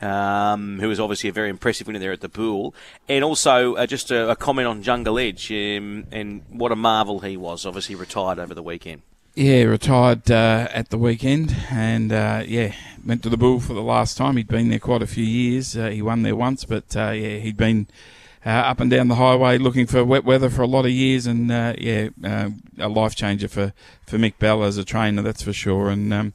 [0.00, 2.72] Um, who was obviously a very impressive winner there at the Bull,
[3.08, 7.18] and also uh, just a, a comment on Jungle Edge um, and what a marvel
[7.18, 7.66] he was.
[7.66, 9.02] Obviously retired over the weekend.
[9.34, 12.74] Yeah, retired uh, at the weekend, and uh, yeah,
[13.06, 14.36] went to the Bull for the last time.
[14.36, 15.76] He'd been there quite a few years.
[15.76, 17.86] Uh, he won there once, but uh, yeah, he'd been
[18.44, 21.26] uh, up and down the highway looking for wet weather for a lot of years,
[21.26, 22.08] and yeah,
[22.78, 23.72] a life changer for,
[24.06, 25.88] for Mick Bell as a trainer, that's for sure.
[25.88, 26.32] And um,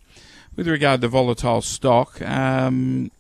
[0.56, 3.12] with regard to volatile stock, um,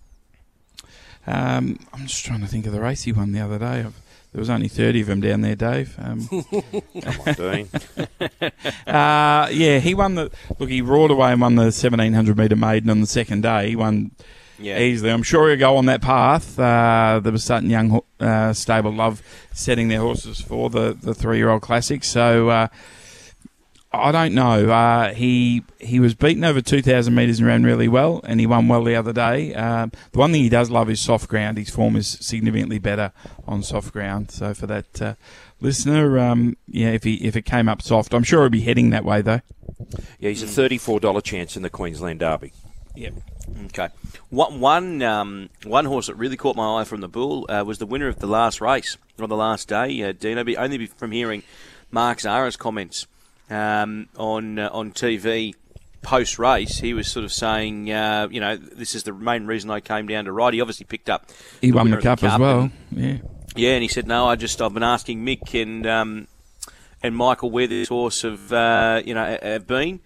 [1.27, 3.79] um, I'm just trying to think of the race he won the other day.
[3.81, 3.99] I've,
[4.31, 5.95] there was only 30 of them down there, Dave.
[5.99, 6.27] Um,
[7.01, 7.69] Come on, Dean.
[8.87, 10.31] uh, yeah, he won the.
[10.59, 13.69] Look, he roared away and won the 1700 metre maiden on the second day.
[13.69, 14.11] He won
[14.57, 14.79] Yeah.
[14.79, 15.11] easily.
[15.11, 16.57] I'm sure he'll go on that path.
[16.57, 19.21] Uh, there was certain young uh, stable love
[19.53, 22.03] setting their horses for the, the three year old classic.
[22.03, 22.67] So uh,
[23.95, 24.71] I don't know.
[24.71, 28.67] Uh, he he was beaten over 2,000 metres and ran really well, and he won
[28.67, 29.53] well the other day.
[29.53, 31.59] Um, the one thing he does love is soft ground.
[31.59, 33.11] His form is significantly better
[33.47, 34.31] on soft ground.
[34.31, 35.13] So for that uh,
[35.61, 38.89] listener, um, yeah, if he if it came up soft, I'm sure he'll be heading
[38.89, 39.41] that way though.
[40.19, 42.51] Yeah, he's a thirty-four dollar chance in the Queensland Derby.
[42.95, 43.13] Yep.
[43.65, 43.89] Okay.
[44.31, 47.77] One one um, one horse that really caught my eye from the bull uh, was
[47.77, 50.01] the winner of the last race on the last day.
[50.01, 51.43] Uh, Dino, only from hearing
[51.91, 53.05] Mark Zahra's comments
[53.49, 55.53] um, on uh, on TV
[56.01, 59.69] post race, he was sort of saying, uh, you know, this is the main reason
[59.69, 60.53] I came down to ride.
[60.53, 61.29] He obviously picked up.
[61.61, 62.59] He won winner the cup, as well.
[62.61, 63.17] and- yeah.
[63.55, 66.27] yeah, and he said, "No, I just I've been asking Mick and um,
[67.01, 69.99] and Michael where this horse have uh, you know have been,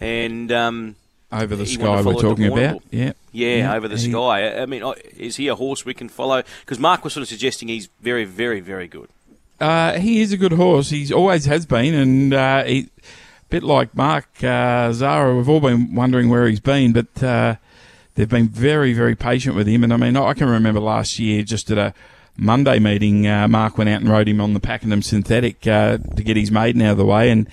[0.00, 0.96] and um,
[1.30, 2.82] Over the he sky we're follow it to talking about.
[2.90, 3.12] Yeah.
[3.32, 4.48] yeah, Yeah, over the he- sky.
[4.48, 4.82] I I mean,
[5.16, 6.42] is he a horse we can follow?
[6.60, 9.08] Because Mark was sort of suggesting he's very, very, very good.
[9.62, 10.90] Uh, he is a good horse.
[10.90, 15.60] He's always has been, and uh, he, a bit like Mark uh, Zahra, we've all
[15.60, 17.54] been wondering where he's been, but uh,
[18.16, 19.84] they've been very, very patient with him.
[19.84, 21.94] And I mean, I can remember last year, just at a
[22.36, 26.24] Monday meeting, uh, Mark went out and rode him on the Pakenham synthetic uh, to
[26.24, 27.48] get his maiden out of the way, and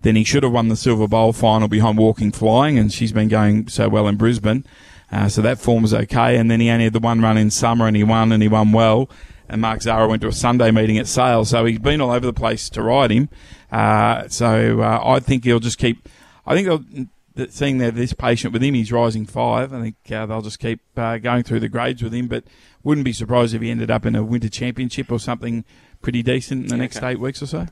[0.00, 3.28] then he should have won the Silver Bowl final behind Walking Flying, and she's been
[3.28, 4.64] going so well in Brisbane.
[5.12, 7.52] Uh, so that form was okay, and then he only had the one run in
[7.52, 9.08] summer, and he won, and he won well.
[9.52, 12.24] And Mark Zahra went to a Sunday meeting at Sale, so he's been all over
[12.24, 13.28] the place to ride him.
[13.70, 16.08] Uh, so uh, I think he'll just keep.
[16.46, 19.74] I think they'll, that seeing they're this patient with him, he's rising five.
[19.74, 22.28] I think uh, they'll just keep uh, going through the grades with him.
[22.28, 22.44] But
[22.82, 25.66] wouldn't be surprised if he ended up in a winter championship or something
[26.00, 27.10] pretty decent in the next Okay.
[27.10, 27.66] eight weeks or so.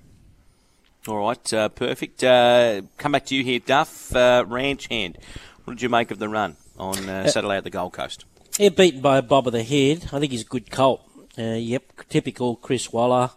[1.09, 2.23] All right, uh, perfect.
[2.23, 4.14] Uh, come back to you here, Duff.
[4.14, 5.16] Uh, Ranch Hand.
[5.65, 8.27] What did you make of the run on uh, Saturday at the Gold Coast?
[8.59, 10.11] Yeah, beaten by a bob of the head.
[10.13, 11.00] I think he's a good colt.
[11.41, 13.31] Uh, yep, typical Chris Waller.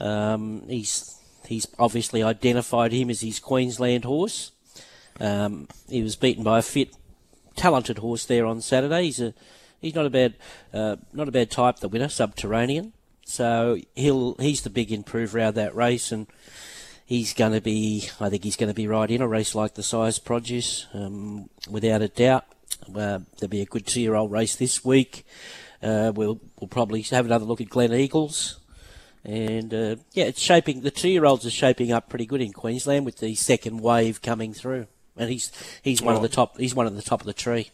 [0.00, 4.52] Um, he's he's obviously identified him as his Queensland horse.
[5.20, 6.94] Um, he was beaten by a fit,
[7.56, 9.04] talented horse there on Saturday.
[9.04, 9.34] He's a
[9.80, 10.34] he's not a bad
[10.72, 11.78] uh, not a bad type.
[11.80, 12.92] The winner, Subterranean.
[13.24, 16.26] So he'll he's the big improver out of that race, and
[17.04, 18.08] he's going to be.
[18.20, 21.50] I think he's going to be right in a race like the Sires Produce, um,
[21.68, 22.44] without a doubt.
[22.88, 25.26] Uh, there'll be a good two-year-old race this week.
[25.82, 28.56] Uh, we'll we'll probably have another look at Gleneagles.
[29.24, 30.82] And uh, yeah, it's shaping.
[30.82, 34.86] The two-year-olds are shaping up pretty good in Queensland with the second wave coming through,
[35.16, 35.50] and he's
[35.82, 36.58] he's one of the top.
[36.58, 37.70] He's one of the top of the tree.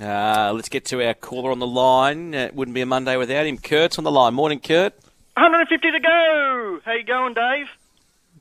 [0.00, 2.34] Uh, let's get to our caller on the line.
[2.34, 3.58] Uh, it wouldn't be a Monday without him.
[3.58, 4.34] Kurt's on the line.
[4.34, 4.94] Morning, Kurt.
[5.34, 6.80] 150 to go.
[6.84, 7.66] How you going, Dave?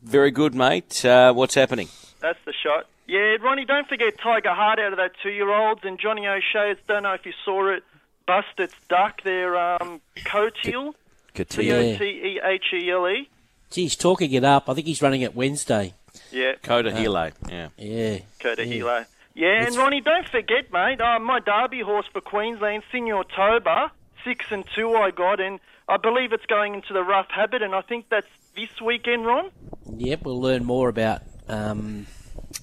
[0.02, 1.04] Very good, mate.
[1.04, 1.90] Uh, what's happening?
[2.22, 2.86] That's the shot.
[3.08, 6.76] Yeah, Ronnie, don't forget Tiger Heart out of that two-year-olds and Johnny O'Shea.
[6.88, 7.84] Don't know if you saw it.
[8.30, 9.24] Bust its duck.
[9.24, 10.94] Their um, coat heel.
[11.36, 13.28] C O T E H E L E.
[13.72, 14.70] Gee, he's talking it up.
[14.70, 15.94] I think he's running it Wednesday.
[16.32, 16.54] Yeah.
[16.62, 17.32] Coda Uh, Hilo.
[17.50, 17.70] Yeah.
[17.78, 18.20] Yeah.
[18.40, 18.74] Coda yeah.
[18.74, 19.06] Hilo.
[19.34, 23.92] Yeah, and Ronnie, don't forget, mate, uh, my Derby horse for Queensland, Senior Toba,
[24.26, 27.74] six and two I got, and I believe it's going into the rough habit, and
[27.74, 29.50] I think that's this weekend, Ron.
[29.96, 32.06] Yep, we'll learn more about um,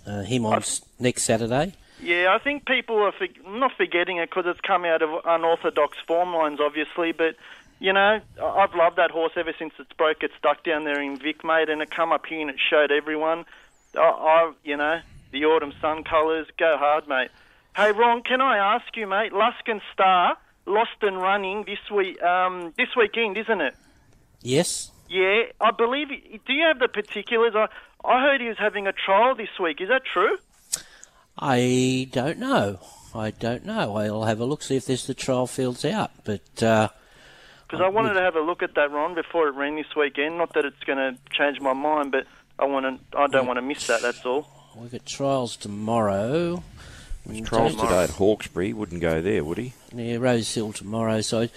[0.07, 1.73] uh, him on s- next Saturday.
[2.01, 5.97] Yeah, I think people are for, not forgetting it because it's come out of unorthodox
[6.07, 7.13] form lines, obviously.
[7.13, 7.37] But
[7.79, 11.19] you know, I've loved that horse ever since it's broke its duck down there in
[11.19, 13.45] Vic, mate, and it come up here and it showed everyone.
[13.95, 15.01] I, I you know,
[15.33, 17.31] the autumn sun colours, go hard, mate.
[17.77, 19.33] Hey, Ron, can I ask you, mate?
[19.33, 23.75] Luskin Star lost and running this week, um, this weekend, isn't it?
[24.43, 24.91] Yes.
[25.09, 26.09] Yeah, I believe.
[26.09, 27.55] Do you have the particulars?
[27.55, 27.69] I
[28.05, 29.81] I heard he was having a trial this week.
[29.81, 30.37] Is that true?
[31.39, 32.81] I don't know.
[33.15, 33.97] I don't know.
[33.97, 36.11] I'll have a look see if there's the trial fields out.
[36.25, 36.89] But uh,
[37.67, 40.39] Because I wanted to have a look at that, Ron, before it ran this weekend.
[40.39, 42.27] Not that it's going to change my mind, but
[42.59, 43.19] I want to.
[43.19, 44.03] I don't want to miss that.
[44.03, 44.47] That's all.
[44.77, 46.63] we've got trials tomorrow.
[47.45, 48.73] Trials Don't- today at Hawkesbury.
[48.73, 49.73] Wouldn't go there, would he?
[49.93, 51.21] Yeah, Rose Hill tomorrow.
[51.23, 51.51] So I,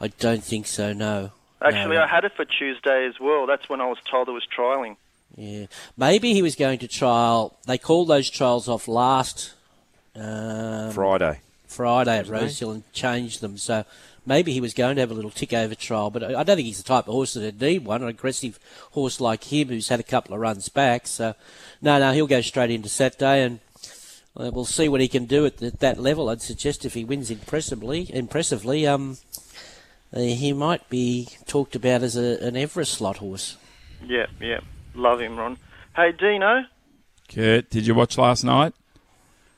[0.00, 0.92] I don't think so.
[0.94, 1.32] No.
[1.62, 2.02] Actually, No.
[2.04, 3.46] I had it for Tuesday as well.
[3.46, 4.96] That's when I was told it was trialing.
[5.36, 5.66] Yeah,
[5.96, 7.56] maybe he was going to trial.
[7.66, 9.54] They called those trials off last
[10.14, 11.40] um, Friday.
[11.66, 13.56] Friday at Rosehill and changed them.
[13.56, 13.84] So
[14.26, 16.10] maybe he was going to have a little tick over trial.
[16.10, 18.02] But I I don't think he's the type of horse that would need one.
[18.02, 18.58] An aggressive
[18.90, 21.06] horse like him who's had a couple of runs back.
[21.06, 21.34] So
[21.80, 23.60] no, no, he'll go straight into Saturday and.
[24.36, 26.28] uh, We'll see what he can do at th- that level.
[26.28, 29.18] I'd suggest if he wins impressively, impressively, um,
[30.12, 33.56] uh, he might be talked about as a, an Everest slot horse.
[34.04, 34.60] Yeah, yeah.
[34.94, 35.56] Love him, Ron.
[35.96, 36.64] Hey, Dino.
[37.32, 38.74] Kurt, did you watch last night?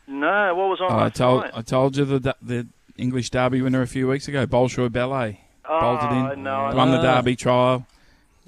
[0.07, 1.53] No, what was on Oh, I told night?
[1.55, 2.67] I told you the the
[2.99, 6.91] English Derby winner a few weeks ago, Bolshoi Ballet, bolted Oh, in, no, I won
[6.91, 7.01] the.
[7.01, 7.87] Derby trial.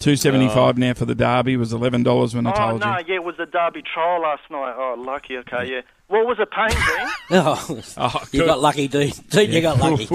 [0.00, 2.86] Two seventy five now for the Derby was eleven dollars when I oh told no,
[2.86, 2.92] you.
[2.92, 4.74] No, yeah, it was the Derby trial last night.
[4.76, 5.38] Oh, lucky.
[5.38, 5.80] Okay, yeah.
[6.08, 7.08] What was it paying, Dean?
[7.30, 9.12] Oh, Oh, you got lucky, Dean.
[9.30, 10.04] Dean, you got lucky.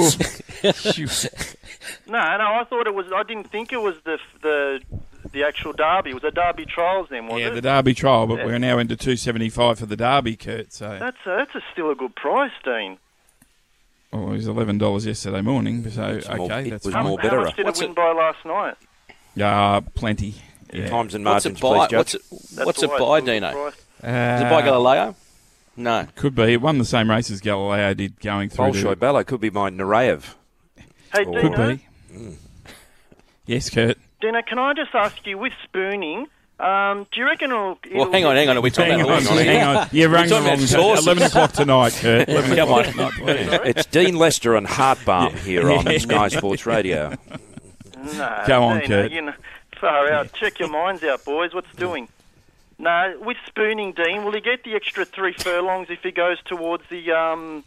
[2.07, 3.05] no, no, I thought it was.
[3.15, 4.81] I didn't think it was the the
[5.31, 6.11] the actual Derby.
[6.11, 7.55] It was the Derby trials then, was Yeah, it?
[7.55, 8.45] the Derby trial, but Yeah.
[8.45, 10.71] we're now into two seventy five for the Derby, Kurt.
[10.73, 12.97] So That's a, that's a still a good price, Dean.
[14.13, 15.89] oh, it was eleven dollars yesterday morning.
[15.89, 17.05] So It's more- okay, it that's was fine.
[17.05, 17.41] more How better.
[17.41, 18.75] much did What's it win it- by last night?
[19.35, 20.35] Yeah, plenty.
[20.73, 20.89] Yeah.
[20.89, 21.67] Times and What's margins, it by?
[21.69, 22.15] please, What's Judge.
[22.15, 22.21] it,
[22.55, 23.51] That's what's it why it's by, a good Dino?
[23.51, 23.73] price.
[23.73, 25.15] Is it by Uh, Galileo?
[25.77, 26.07] No.
[26.15, 26.43] Could be.
[26.53, 28.65] It won the same race as Galileo did going through.
[28.65, 30.35] Bolshoi to, Ballet could be my Nureyev.
[31.13, 31.75] Hey, Or- could Dino.
[31.75, 32.35] be.
[33.45, 33.97] Yes, Kurt.
[34.21, 36.27] Dino, can I just ask you with spooning?
[36.59, 37.67] Um, do you reckon it'll?
[37.93, 38.57] Well, it'll hang on, hang on.
[38.57, 39.45] Are we talking Hang about on, horses?
[39.45, 39.87] hang on.
[39.93, 40.81] You We're rang the talking wrong about time.
[40.81, 41.05] horses.
[41.05, 42.29] Eleven o'clock tonight, Kurt.
[42.29, 42.87] Eleven Come o'clock
[43.19, 43.25] on.
[43.27, 43.61] tonight.
[43.65, 47.13] It's Dean Lester and Heartbalm here on Sky Sports Radio.
[48.17, 49.11] No, Go on, Dino, Kurt.
[49.13, 49.33] You know,
[49.79, 50.33] far out.
[50.33, 51.53] Check your minds out, boys.
[51.53, 52.09] What's doing?
[52.77, 56.83] No, with spooning, Dean, will he get the extra three furlongs if he goes towards
[56.89, 57.63] the um,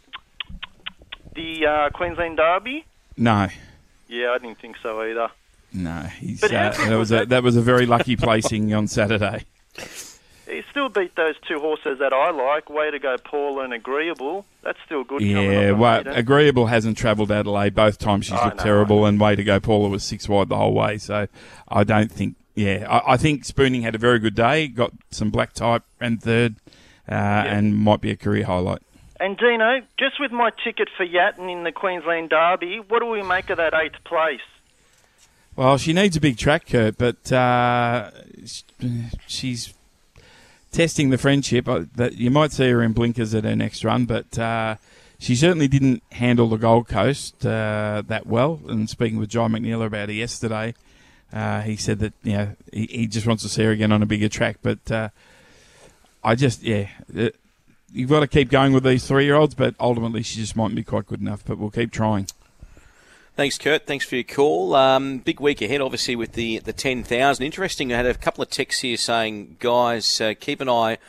[1.35, 2.85] the uh, Queensland Derby?
[3.17, 3.47] No,
[4.07, 5.29] Yeah, I didn't think so either.
[5.73, 6.01] No.
[6.19, 7.43] He's, uh, that was a, that?
[7.43, 9.45] was a very lucky placing on Saturday.
[10.45, 12.69] He still beat those two horses that I like.
[12.69, 14.45] Way to go, Paul and Agreeable.
[14.61, 15.21] That's still good.
[15.21, 18.25] Yeah, well, agreeable hasn't travelled Adelaide both times.
[18.25, 20.73] She's I looked know, terrible, and way to go, Paula was six wide the whole
[20.73, 20.97] way.
[20.97, 21.27] So
[21.67, 22.35] I don't think.
[22.55, 24.67] Yeah, I, I think Spooning had a very good day.
[24.67, 26.57] Got some black type and third,
[27.09, 28.83] uh, and might be a career highlight.
[29.19, 33.23] And Dino, just with my ticket for Yatton in the Queensland Derby, what do we
[33.23, 34.41] make of that eighth place?
[35.55, 38.09] Well, she needs a big track, Kurt, but uh,
[39.27, 39.71] she's
[40.71, 41.67] testing the friendship.
[41.67, 44.77] Uh, That you might see her in blinkers at her next run, but uh,
[45.19, 48.61] she certainly didn't handle the Gold Coast uh, that well.
[48.67, 50.73] And speaking with John McNeil about it yesterday,
[51.31, 54.01] uh, he said that you know, he, he just wants to see her again on
[54.01, 54.57] a bigger track.
[54.63, 55.09] But uh,
[56.23, 56.89] I just, yeah,
[57.91, 61.05] you've got to keep going with these three-year-olds, but ultimately she just mightn't be quite
[61.05, 61.45] good enough.
[61.45, 62.27] But we'll keep trying.
[63.35, 63.87] Thanks, Kurt.
[63.87, 64.75] Thanks for your call.
[64.75, 67.43] Um, big week ahead, obviously, with the the ten thousand.
[67.43, 67.91] Interesting.
[67.91, 70.99] I had a couple of texts here saying, guys, uh, keep an eye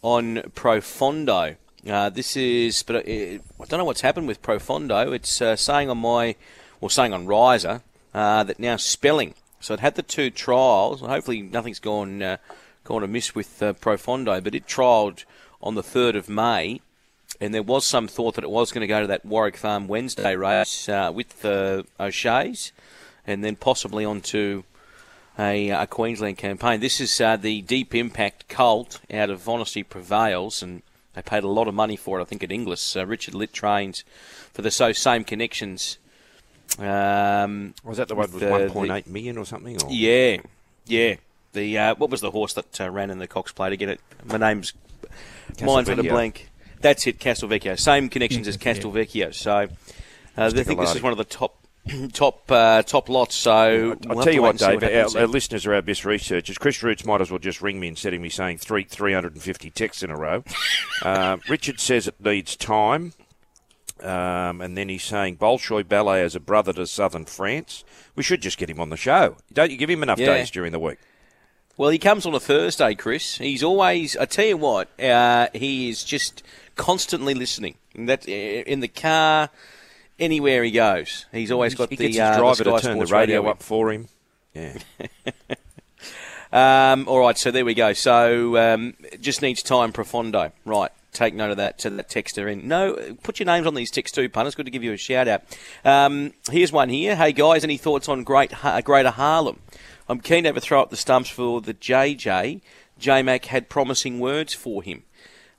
[0.00, 1.56] on Profondo.
[1.86, 5.12] Uh, this is, but uh, I don't know what's happened with Profondo.
[5.12, 6.36] It's uh, saying on my,
[6.80, 7.82] or saying on Riser,
[8.14, 11.02] uh, that now spelling So it had the two trials.
[11.02, 12.36] Hopefully nothing's gone uh,
[12.84, 15.24] gone amiss with Profondo, but it trialled
[15.62, 16.80] on the 3rd of May,
[17.40, 19.88] and there was some thought that it was going to go to that Warwick Farm
[19.88, 22.72] Wednesday race uh, with the O'Shea's,
[23.26, 24.62] and then possibly onto
[25.38, 26.80] a, a Queensland campaign.
[26.80, 30.82] This is uh, the Deep Impact Colt out of Honesty Prevails, and
[31.14, 32.96] they paid a lot of money for it, I think, at Inglis.
[32.96, 34.04] Uh, Richard Litt trains
[34.52, 35.98] for the so same connections.
[36.78, 39.80] Um, Was that the one with with 1.8 million or something?
[39.82, 39.90] Or?
[39.90, 40.38] Yeah,
[40.86, 41.16] yeah.
[41.52, 43.90] The uh, what was the horse that uh, ran in the Cox Plate again?
[43.90, 44.72] It my name's
[45.62, 46.50] mine's at a blank.
[46.84, 47.80] That's it, Castelvecchio.
[47.80, 49.34] Same connections as Castelvecchio.
[49.34, 49.66] So uh,
[50.36, 51.56] I think this is one of the top
[52.12, 53.34] top uh, top lots.
[53.34, 54.82] So I'll we'll tell you what, Dave.
[54.82, 56.58] happens our, our listeners are our best researchers.
[56.58, 60.02] Chris Roots might as well just ring me instead of me saying three 350 texts
[60.02, 60.44] in a row.
[61.02, 63.14] um, Richard says it needs time.
[64.02, 67.82] Um, and then he's saying Bolshoi Ballet as a brother to Southern France.
[68.14, 69.38] We should just get him on the show.
[69.52, 70.26] Don't you give him enough Yeah.
[70.26, 70.98] days during the week?
[71.76, 73.38] Well, he comes on a Thursday, Chris.
[73.38, 74.16] He's always.
[74.16, 76.42] I tell you what, uh, he is just
[76.76, 77.74] constantly listening.
[77.94, 79.50] And That in the car,
[80.18, 83.06] anywhere he goes, he's always got he the, gets uh, driver Sky to turn the
[83.06, 84.08] Sports radio up for him.
[84.54, 84.78] Yeah.
[86.54, 87.94] Um, all right, so there we go.
[87.94, 90.52] So um, just needs time, Profondo.
[90.64, 91.80] Right, take note of that.
[91.80, 92.68] To that texter in.
[92.68, 94.46] No, put your names on these texts too, pun.
[94.46, 95.42] It's good to give you a shout out.
[95.84, 97.16] Um, here's one here.
[97.16, 98.52] Hey guys, any thoughts on Great
[98.84, 99.58] Greater Harlem?
[100.08, 102.60] I'm keen to have a throw up the stumps for the JJ.
[102.98, 105.02] J Mac had promising words for him.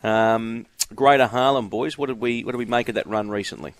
[0.04, 3.74] Um, Greater Harlem boys, what did we what did we make of that run recently?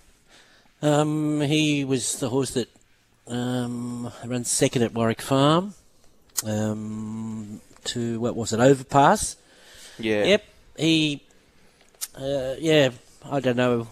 [0.82, 2.70] Um, he was the horse that
[3.28, 5.74] um, runs second at Warwick Farm
[6.44, 9.38] um, to what was it overpass?
[10.00, 10.26] Yeah.
[10.26, 10.44] Yep.
[10.78, 11.24] He.
[12.16, 12.90] Uh, yeah.
[13.30, 13.88] I don't know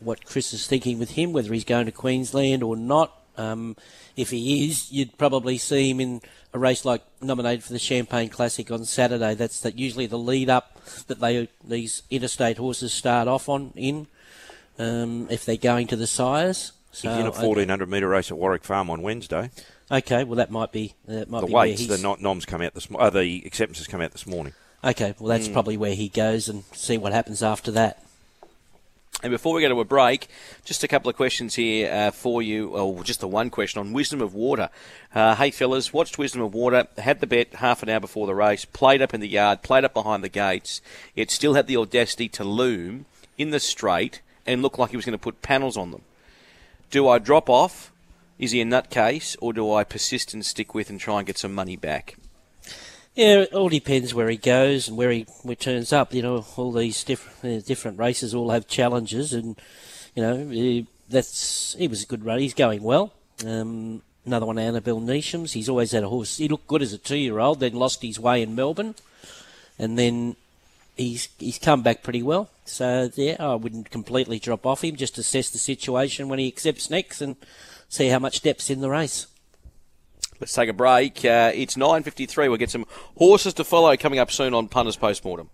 [0.00, 3.21] what Chris is thinking with him, whether he's going to Queensland or not.
[3.36, 3.76] Um,
[4.16, 6.20] if he is, you'd probably see him in
[6.52, 9.34] a race like nominated for the Champagne Classic on Saturday.
[9.34, 14.06] That's that usually the lead up that they these interstate horses start off on in.
[14.78, 18.36] Um, if they're going to the sires, so He's in a 1400 metre race at
[18.38, 19.50] Warwick Farm on Wednesday.
[19.90, 22.74] Okay, well that might be that might the be where weights, the noms come out
[22.74, 24.54] this uh, the acceptances come out this morning.
[24.84, 25.52] Okay, well that's Mm.
[25.52, 28.02] probably where he goes and see what happens after that.
[29.22, 30.26] And before we go to a break,
[30.64, 33.92] just a couple of questions here uh, for you, or just the one question on
[33.92, 34.68] Wisdom of Water.
[35.14, 38.34] Uh, hey, fellas, watched Wisdom of Water, had the bet half an hour before the
[38.34, 40.80] race, played up in the yard, played up behind the gates.
[41.14, 43.06] It still had the audacity to loom
[43.38, 46.02] in the straight and look like he was going to put panels on them.
[46.90, 47.92] Do I drop off?
[48.40, 51.38] Is he a nutcase, or do I persist and stick with and try and get
[51.38, 52.16] some money back?
[53.14, 56.14] Yeah, it all depends where he goes and where he, where he turns up.
[56.14, 59.56] You know, all these different uh, different races all have challenges, and
[60.14, 62.38] you know he, that's he was a good run.
[62.38, 63.12] He's going well.
[63.46, 65.52] Um, another one, Annabel Neasham's.
[65.52, 66.38] He's always had a horse.
[66.38, 68.94] He looked good as a two-year-old, then lost his way in Melbourne,
[69.78, 70.36] and then
[70.96, 72.48] he's he's come back pretty well.
[72.64, 74.96] So yeah, I wouldn't completely drop off him.
[74.96, 77.36] Just assess the situation when he accepts next and
[77.90, 79.26] see how much depth's in the race.
[80.42, 81.24] Let's take a break.
[81.24, 82.48] Uh, it's 9.53.
[82.48, 82.84] We'll get some
[83.16, 85.50] horses to follow coming up soon on Punters Postmortem.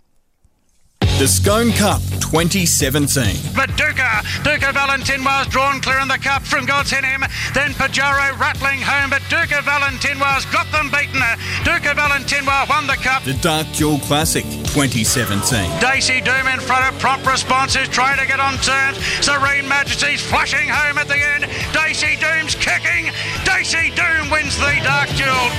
[1.19, 2.01] The Scone Cup
[2.31, 3.51] 2017.
[3.57, 7.25] But Duca, Duca Valentin was drawn clear in the cup from God's in him.
[7.55, 11.19] Then Pajaro rattling home, but Duca Valentin was got them beaten.
[11.64, 13.25] Duca Valentin won the cup.
[13.25, 15.81] The Dark Jewel Classic 2017.
[15.81, 18.99] Daisy Doom in front of prompt responses, trying to get on turns.
[19.19, 21.51] Serene Majesty's flashing home at the end.
[21.75, 23.11] Daisy Doom's kicking.
[23.43, 25.51] Daisy Doom wins the Dark Jewel.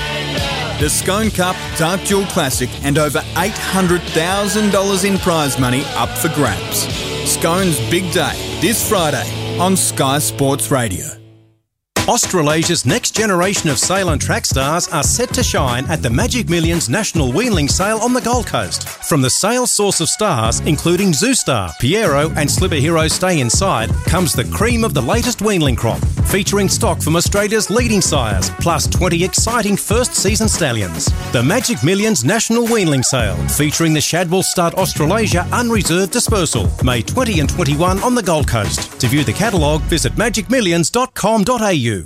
[0.80, 5.18] The Scone Cup Dark Jewel Classic and over $800,000 in
[5.50, 6.88] prize money up for grabs.
[7.30, 11.18] Scone's big day this Friday on Sky Sports Radio.
[12.10, 16.49] Australasia's next generation of sail and track stars are set to shine at the Magic
[16.49, 18.89] Millions National Weanling Sale on the Gold Coast.
[18.89, 24.34] From the sale source of stars, including Zoustar, Pierro, and Slipper Hero Stay Inside, comes
[24.34, 29.24] the cream of the latest weanling crop, featuring stock from Australia's leading sires, plus 20
[29.24, 31.12] exciting first season stallions.
[31.32, 37.41] The Magic Millions National Weanling Sale, featuring the Shadwell Stud Australasia Unreserved Dispersal, May 20
[37.41, 38.99] and 21 on the Gold Coast.
[38.99, 41.99] To view the catalogue, visit magicmillions.com.au.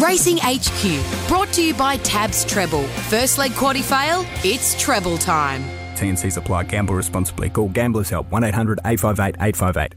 [0.00, 2.84] Racing HQ, brought to you by Tabs Treble.
[3.08, 5.62] First leg quaddy fail, it's treble time.
[5.96, 6.64] TNC's apply.
[6.64, 7.50] Gamble responsibly.
[7.50, 9.94] Call Gamblers Help 1 800 858 858.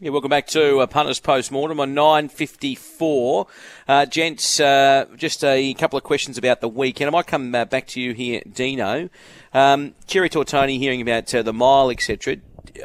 [0.00, 3.48] Yeah, welcome back to uh, Punters Postmortem on 9.54.
[3.88, 7.08] Uh, gents, uh, just a couple of questions about the weekend.
[7.08, 9.08] I might come uh, back to you here, Dino.
[9.52, 12.36] Um, Cherry Tortoni hearing about uh, the mile, etc.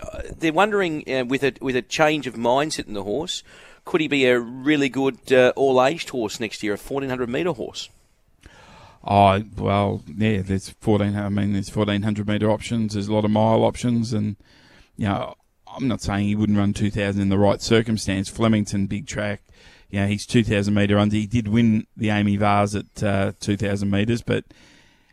[0.02, 3.44] Uh, They're wondering, uh, with, a, with a change of mindset in the horse,
[3.86, 7.90] could he be a really good uh, all-aged horse next year, a 1400 metre horse?
[9.04, 10.42] Oh well, yeah.
[10.42, 11.16] There's fourteen.
[11.16, 12.94] I mean, there's fourteen hundred meter options.
[12.94, 14.36] There's a lot of mile options, and
[14.98, 15.36] you know,
[15.68, 18.28] I'm not saying he wouldn't run two thousand in the right circumstance.
[18.28, 19.42] Flemington, big track.
[19.90, 21.16] You know, he's two thousand meter under.
[21.16, 24.44] He did win the AAMI Vase at uh, two thousand meters, but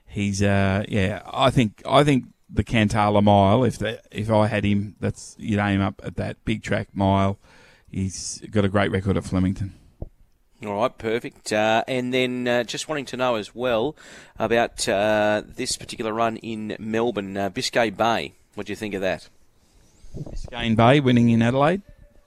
[0.05, 1.23] he's uh, yeah.
[1.33, 3.63] I think I think the Cantala mile.
[3.63, 7.39] If if I had him, that's you'd aim up at that big track mile.
[7.97, 9.73] He's got a great record at Flemington.
[10.63, 11.51] All right, perfect.
[11.51, 13.97] Uh, and then uh, just wanting to know as well
[14.39, 18.35] about uh, this particular run in Melbourne, uh, Biscay Bay.
[18.55, 19.31] What do you think of that?
[20.15, 21.81] Biscayne Bay winning in Adelaide.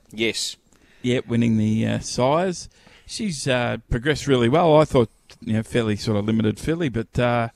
[0.09, 0.57] Yes.
[1.03, 2.67] Yep, winning the uh, size.
[3.05, 4.75] She's uh, progressed really well.
[4.75, 7.49] I thought, you know, fairly sort of limited filly, but uh,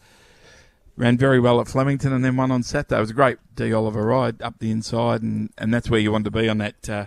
[0.95, 2.97] ran very well at Flemington and then won on Saturday.
[2.97, 3.73] It was a great D.
[3.73, 6.87] Oliver ride up the inside, and, and that's where you want to be on that
[6.87, 7.05] uh,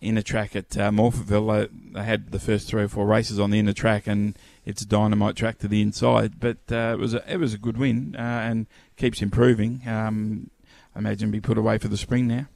[0.00, 1.64] inner track at uh, Morphettville.
[1.64, 4.82] Uh, they had the first three or four races on the inner track, and it's
[4.82, 6.40] a dynamite track to the inside.
[6.40, 9.82] But uh, it was a, it was a good win uh, and keeps improving.
[9.86, 10.50] Um,
[10.94, 12.46] I imagine be put away for the spring now.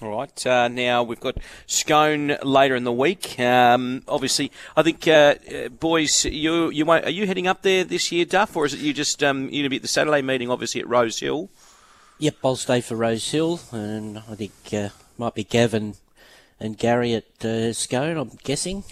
[0.00, 0.46] All right.
[0.46, 1.36] Uh, now we've got
[1.66, 3.38] Scone later in the week.
[3.38, 7.84] Um, obviously, I think uh, uh, boys, you you won't, are you heading up there
[7.84, 9.88] this year, Duff, or is it you just um, you going to be at the
[9.88, 11.50] Saturday meeting, obviously at Rose Hill?
[12.18, 14.88] Yep, I'll stay for Rose Hill, and I think uh,
[15.18, 15.96] might be Gavin
[16.62, 18.16] and Gary at uh, Scone.
[18.16, 18.84] I'm guessing.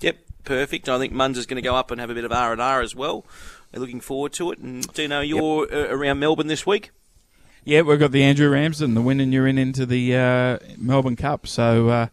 [0.00, 0.88] Yep, perfect.
[0.88, 2.60] I think Munns is going to go up and have a bit of R and
[2.60, 3.24] R as well.
[3.72, 4.58] We're looking forward to it.
[4.58, 5.90] And do you know you're yep.
[5.90, 6.90] uh, around Melbourne this week?
[7.64, 11.16] Yeah, we've got the Andrew Ramsden, the win, and you're in into the uh, Melbourne
[11.16, 11.46] Cup.
[11.46, 12.06] So uh,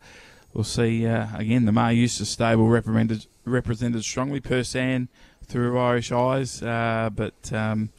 [0.54, 1.66] we'll see uh, again.
[1.66, 4.40] The Maher Eustace stable represented represented strongly.
[4.40, 5.08] Persan
[5.46, 7.90] through Irish eyes, uh, but um,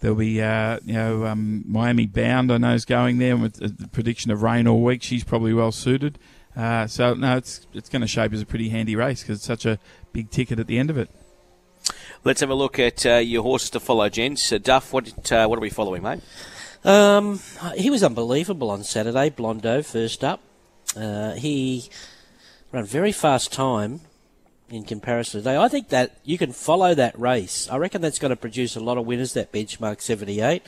[0.00, 2.52] there'll be uh, you know um, Miami Bound.
[2.52, 5.02] I know is going there with the prediction of rain all week.
[5.02, 6.18] She's probably well suited.
[6.56, 9.46] Uh, so no, it's it's going to shape as a pretty handy race because it's
[9.46, 9.78] such a
[10.12, 11.10] big ticket at the end of it.
[12.24, 14.50] Let's have a look at uh, your horses to follow, gents.
[14.50, 16.20] Uh, Duff, what uh, what are we following, mate?
[16.84, 17.40] Um,
[17.76, 19.30] he was unbelievable on Saturday.
[19.30, 20.40] Blondo first up.
[20.96, 21.90] Uh, he
[22.72, 24.00] ran very fast time
[24.68, 25.56] in comparison today.
[25.56, 27.68] I think that you can follow that race.
[27.70, 29.34] I reckon that's going to produce a lot of winners.
[29.34, 30.62] That benchmark 78.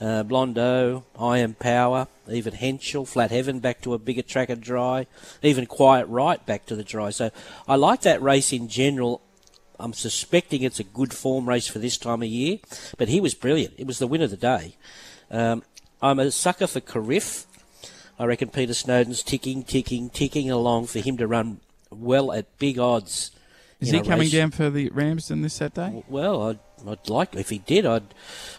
[0.00, 5.06] Uh, Blondo, Iron Power, even Henschel, Flat Heaven back to a bigger track and dry,
[5.42, 7.10] even Quiet Right back to the dry.
[7.10, 7.30] So
[7.68, 9.20] I like that race in general.
[9.78, 12.58] I'm suspecting it's a good form race for this time of year,
[12.98, 13.74] but he was brilliant.
[13.78, 14.76] It was the win of the day.
[15.30, 15.62] Um,
[16.00, 17.46] I'm a sucker for Carif.
[18.18, 22.78] I reckon Peter Snowden's ticking, ticking, ticking along for him to run well at big
[22.78, 23.30] odds.
[23.82, 24.32] Is he coming race.
[24.32, 26.04] down for the Ramsden this Saturday?
[26.08, 26.58] Well, I'd,
[26.88, 28.14] I'd like if he did, I'd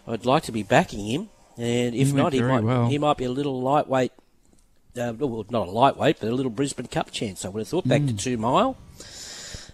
[0.07, 2.87] I'd like to be backing him, and if he not, he might well.
[2.87, 4.11] he might be a little lightweight.
[4.95, 7.45] Uh, well, not a lightweight, but a little Brisbane Cup chance.
[7.45, 8.09] I would have thought back mm.
[8.09, 8.77] to two mile.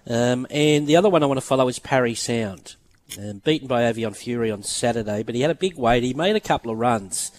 [0.08, 2.76] Um, and the other one I want to follow is Parry Sound.
[3.18, 6.04] Um, beaten by Avion Fury on Saturday, but he had a big weight.
[6.04, 7.32] He made a couple of runs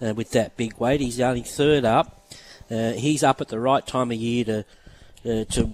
[0.00, 1.00] uh, with that big weight.
[1.00, 2.28] He's only third up.
[2.70, 4.64] Uh, he's up at the right time of year to
[5.24, 5.72] uh, to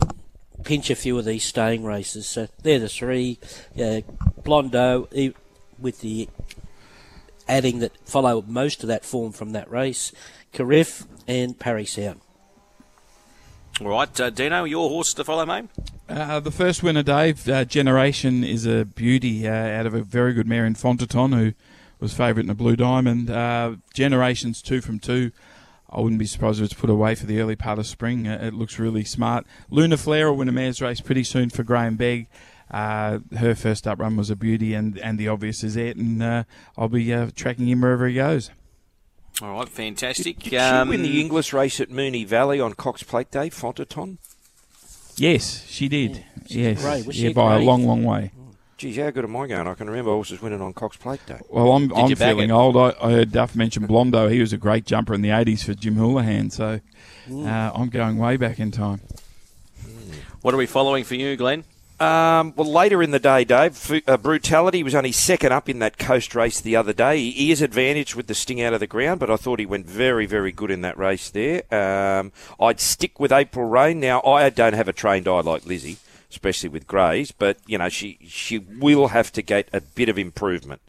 [0.62, 2.26] pinch a few of these staying races.
[2.26, 3.38] So they're the three.
[3.74, 4.02] Uh,
[4.42, 5.34] Blondo
[5.78, 6.28] with the
[7.48, 10.12] adding that follow most of that form from that race.
[10.52, 12.20] Carif and Parry Sound.
[13.80, 15.64] All right, uh, Dino, your horse to follow, mate?
[16.08, 20.34] Uh, the first winner, Dave, uh, Generation, is a beauty uh, out of a very
[20.34, 21.52] good mare in Fontiton who
[21.98, 23.30] was favourite in the Blue Diamond.
[23.30, 25.32] Uh, Generation's two from two.
[25.92, 28.26] I wouldn't be surprised if it's put away for the early part of spring.
[28.26, 29.46] Uh, it looks really smart.
[29.70, 32.28] Luna Flair will win a mare's race pretty soon for Graham Begg.
[32.70, 36.88] her first up run was a beauty, and, and the obvious is it, and I'll
[36.88, 38.50] be tracking him wherever he goes.
[39.40, 40.38] All right, fantastic.
[40.40, 43.48] Did, did um, she win the English race at Moonee Valley on Cox Plate Day,
[43.50, 44.18] Fontiton?
[45.16, 46.24] Yes, she did.
[46.46, 48.32] Yeah, yes, yeah, by a long, long way.
[48.82, 49.68] Geez, how good am I going?
[49.68, 51.38] I can remember horses winning on Cox Plate Day.
[51.48, 52.76] Well, I'm, I'm feeling old.
[52.76, 54.28] I, I, heard Duff mention Blondo.
[54.28, 56.80] He was a great jumper in the 80s for Jim Houlihan, so
[57.28, 57.46] mm.
[57.46, 59.00] uh, I'm going way back in time.
[60.40, 61.62] What are we following for you, Glenn?
[62.00, 65.96] Um, well, later in the day, Dave, uh, Brutality was only second up in that
[65.96, 67.18] coast race the other day.
[67.18, 69.66] He, he is advantaged with the sting out of the ground, but I thought he
[69.66, 71.62] went very, very good in that race there.
[71.72, 74.00] Um, I'd stick with April Rain.
[74.00, 75.98] Now, I don't have a trained eye like Lizzie,
[76.32, 80.18] especially with greys, but, you know, she, she will have to get a bit of
[80.18, 80.82] improvement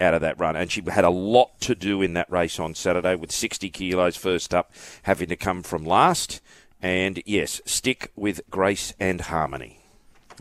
[0.00, 0.56] out of that run.
[0.56, 4.16] And she had a lot to do in that race on Saturday with 60 kilos
[4.16, 4.72] first up,
[5.02, 6.40] having to come from last.
[6.80, 9.78] And yes, stick with Grace and Harmony.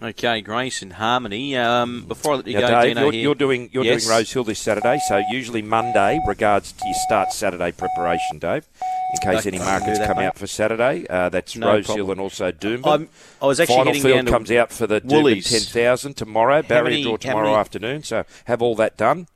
[0.02, 1.58] Okay, Grace and Harmony.
[1.58, 3.22] Um, before I let you now, go, Dave, Dino you're, here.
[3.24, 4.04] you're doing you're yes.
[4.04, 8.68] doing Rose Hill this Saturday, so usually Monday regards to your start Saturday preparation, Dave.
[9.14, 10.26] In case I any markets that, come mate.
[10.26, 11.06] out for Saturday.
[11.10, 12.12] Uh, that's No Rosehill problem.
[12.12, 13.08] and also Doomben.
[13.42, 15.50] I was actually Final field comes out for the Doomben Woolies.
[15.50, 16.62] 10,000 tomorrow.
[16.62, 18.04] Barrier many- draw tomorrow many- afternoon.
[18.04, 19.28] So have all that done.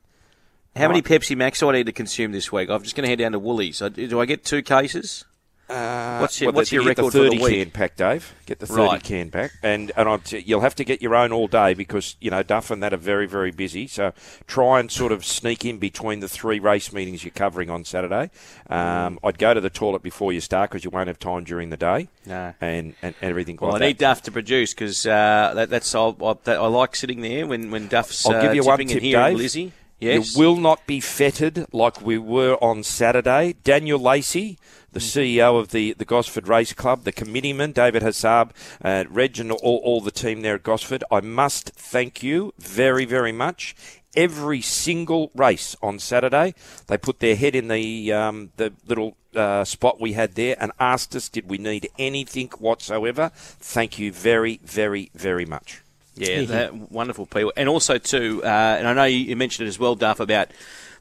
[0.75, 2.69] How many Pepsi Max do I need to consume this week?
[2.69, 3.79] I'm just going to head down to Woolies.
[3.93, 5.25] Do I get two cases?
[5.71, 7.63] Uh, what's your, well, what's the- your record the 30 for the week?
[7.63, 8.33] can pack, Dave.
[8.45, 9.03] Get the 30 Right.
[9.03, 12.29] can pack, and and I'll you'll have to get your own all day because you
[12.29, 13.87] know Duff and that are very very busy.
[13.87, 14.11] So
[14.47, 18.29] try and sort of sneak in between the three race meetings you're covering on Saturday.
[18.69, 21.69] Um, I'd go to the toilet before you start because you won't have time during
[21.69, 22.09] the day.
[22.25, 22.53] No.
[22.61, 23.87] and, and everything Well, like I that.
[23.87, 27.47] need Duff to produce because uh, that, that's I, I, that, I like sitting there
[27.47, 29.37] when when Duff's I'll give uh, you one tipping tip, and Dave.
[29.37, 29.71] Lizzie.
[30.01, 30.35] Yes.
[30.35, 33.53] You will not be fettered like we were on Saturday.
[33.63, 34.57] Daniel Lacey,
[34.91, 38.49] the CEO of the, the Gosford Race Club, the committeeman, David Hassab,
[38.83, 43.05] uh, Reg, and all, all the team there at Gosford, I must thank you very,
[43.05, 43.75] very much.
[44.15, 46.55] Every single race on Saturday,
[46.87, 50.71] they put their head in the um, the little uh, spot we had there and
[50.79, 53.31] asked us, did we need anything whatsoever?
[53.35, 55.81] Thank you very, very, very much.
[56.15, 59.79] Yeah, that, wonderful people, and also too, uh, and I know you, mentioned it as
[59.79, 60.49] well, Duff, about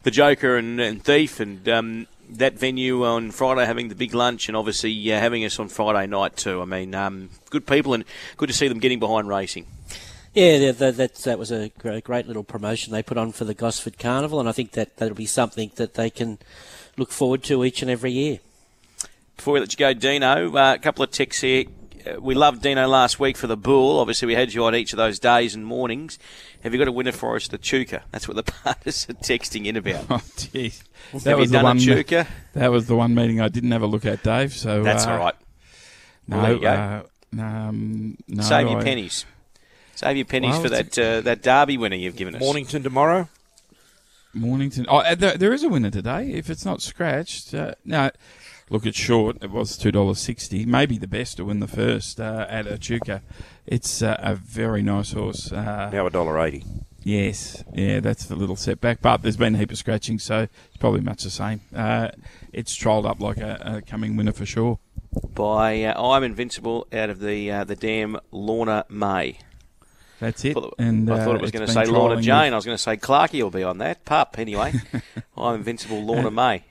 [0.05, 4.49] the Joker and, and Thief, and um, that venue on Friday having the big lunch,
[4.49, 6.63] and obviously uh, having us on Friday night too.
[6.63, 8.05] I mean, um, good people, and
[8.37, 9.67] good to see them getting behind racing.
[10.33, 13.45] Yeah, that, that, that, that was a great, great little promotion they put on for
[13.45, 16.39] the Gosford Carnival, and I think that that'll be something that they can
[16.97, 18.39] look forward to each and every year.
[19.37, 21.65] Before we let you go, Dino, uh, a couple of texts here.
[22.07, 23.99] Uh, we loved Dino last week for the bull.
[23.99, 26.19] Obviously, we had you on each of those days and mornings.
[26.63, 28.03] Have you got a winner for us, the Chuka?
[28.11, 30.05] That's what the partners are texting in about.
[30.11, 30.83] Oh, jeez.
[31.13, 31.77] Have That you was the one.
[31.77, 32.27] a Chuka?
[32.55, 34.53] That was the one meeting I didn't have a look at, Dave.
[34.53, 35.35] So That's uh, all right.
[36.29, 36.69] No, Well, there you go.
[37.39, 39.25] uh, um, no, Save your I- pennies.
[39.95, 42.41] Save your pennies Well, for it's that uh, that Derby winner you've given us.
[42.41, 43.29] Mornington tomorrow.
[44.33, 44.87] Mornington.
[44.89, 46.31] Oh, uh, there, there is a winner today.
[46.31, 48.11] If it's not scratched, uh, no.
[48.71, 49.43] Look, it's short.
[49.43, 50.65] It was two dollars sixty.
[50.65, 53.23] Maybe the best to win the first uh, at Echuca.
[53.67, 55.51] It's uh, a very nice horse.
[55.53, 56.65] Uh, Now a dollar eighty.
[57.03, 59.01] Yes, yeah, that's the little setback.
[59.01, 61.63] But there's been a heap of scratching, so it's probably much the same.
[61.75, 62.09] Uh,
[62.53, 64.79] it's trolled up like a, a coming winner for sure.
[65.35, 69.39] By uh, I'm Invincible out of the uh, the damn Lorna May.
[70.21, 70.53] That's it.
[70.55, 72.45] Thought- and I thought uh, it was going to say Lorna Jane.
[72.45, 74.05] with- I was going to say Clarkey will be on that.
[74.05, 74.75] Pup, anyway.
[75.37, 76.65] I'm Invincible Lorna May.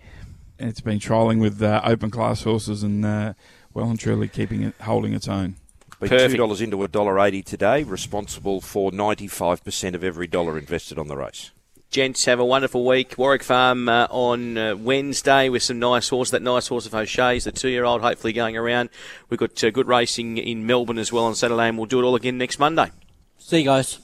[0.60, 3.34] It's been trialling with uh, open class horses and uh,
[3.74, 5.56] well and truly keeping it holding its own.
[6.00, 6.32] Been Perfect.
[6.32, 10.58] two dollars into a dollar eighty today, responsible for ninety five percent of every dollar
[10.58, 11.52] invested on the race.
[11.92, 13.16] Gents, have a wonderful week.
[13.18, 16.30] Warwick Farm uh, on uh, Wednesday with some nice horse.
[16.30, 18.90] That nice horse of O'Shea's, the two-year-old, hopefully going around.
[19.30, 22.04] We've got uh, good racing in Melbourne as well on Saturday, and we'll do it
[22.04, 22.92] all again next Monday.
[23.40, 24.00] See you guys.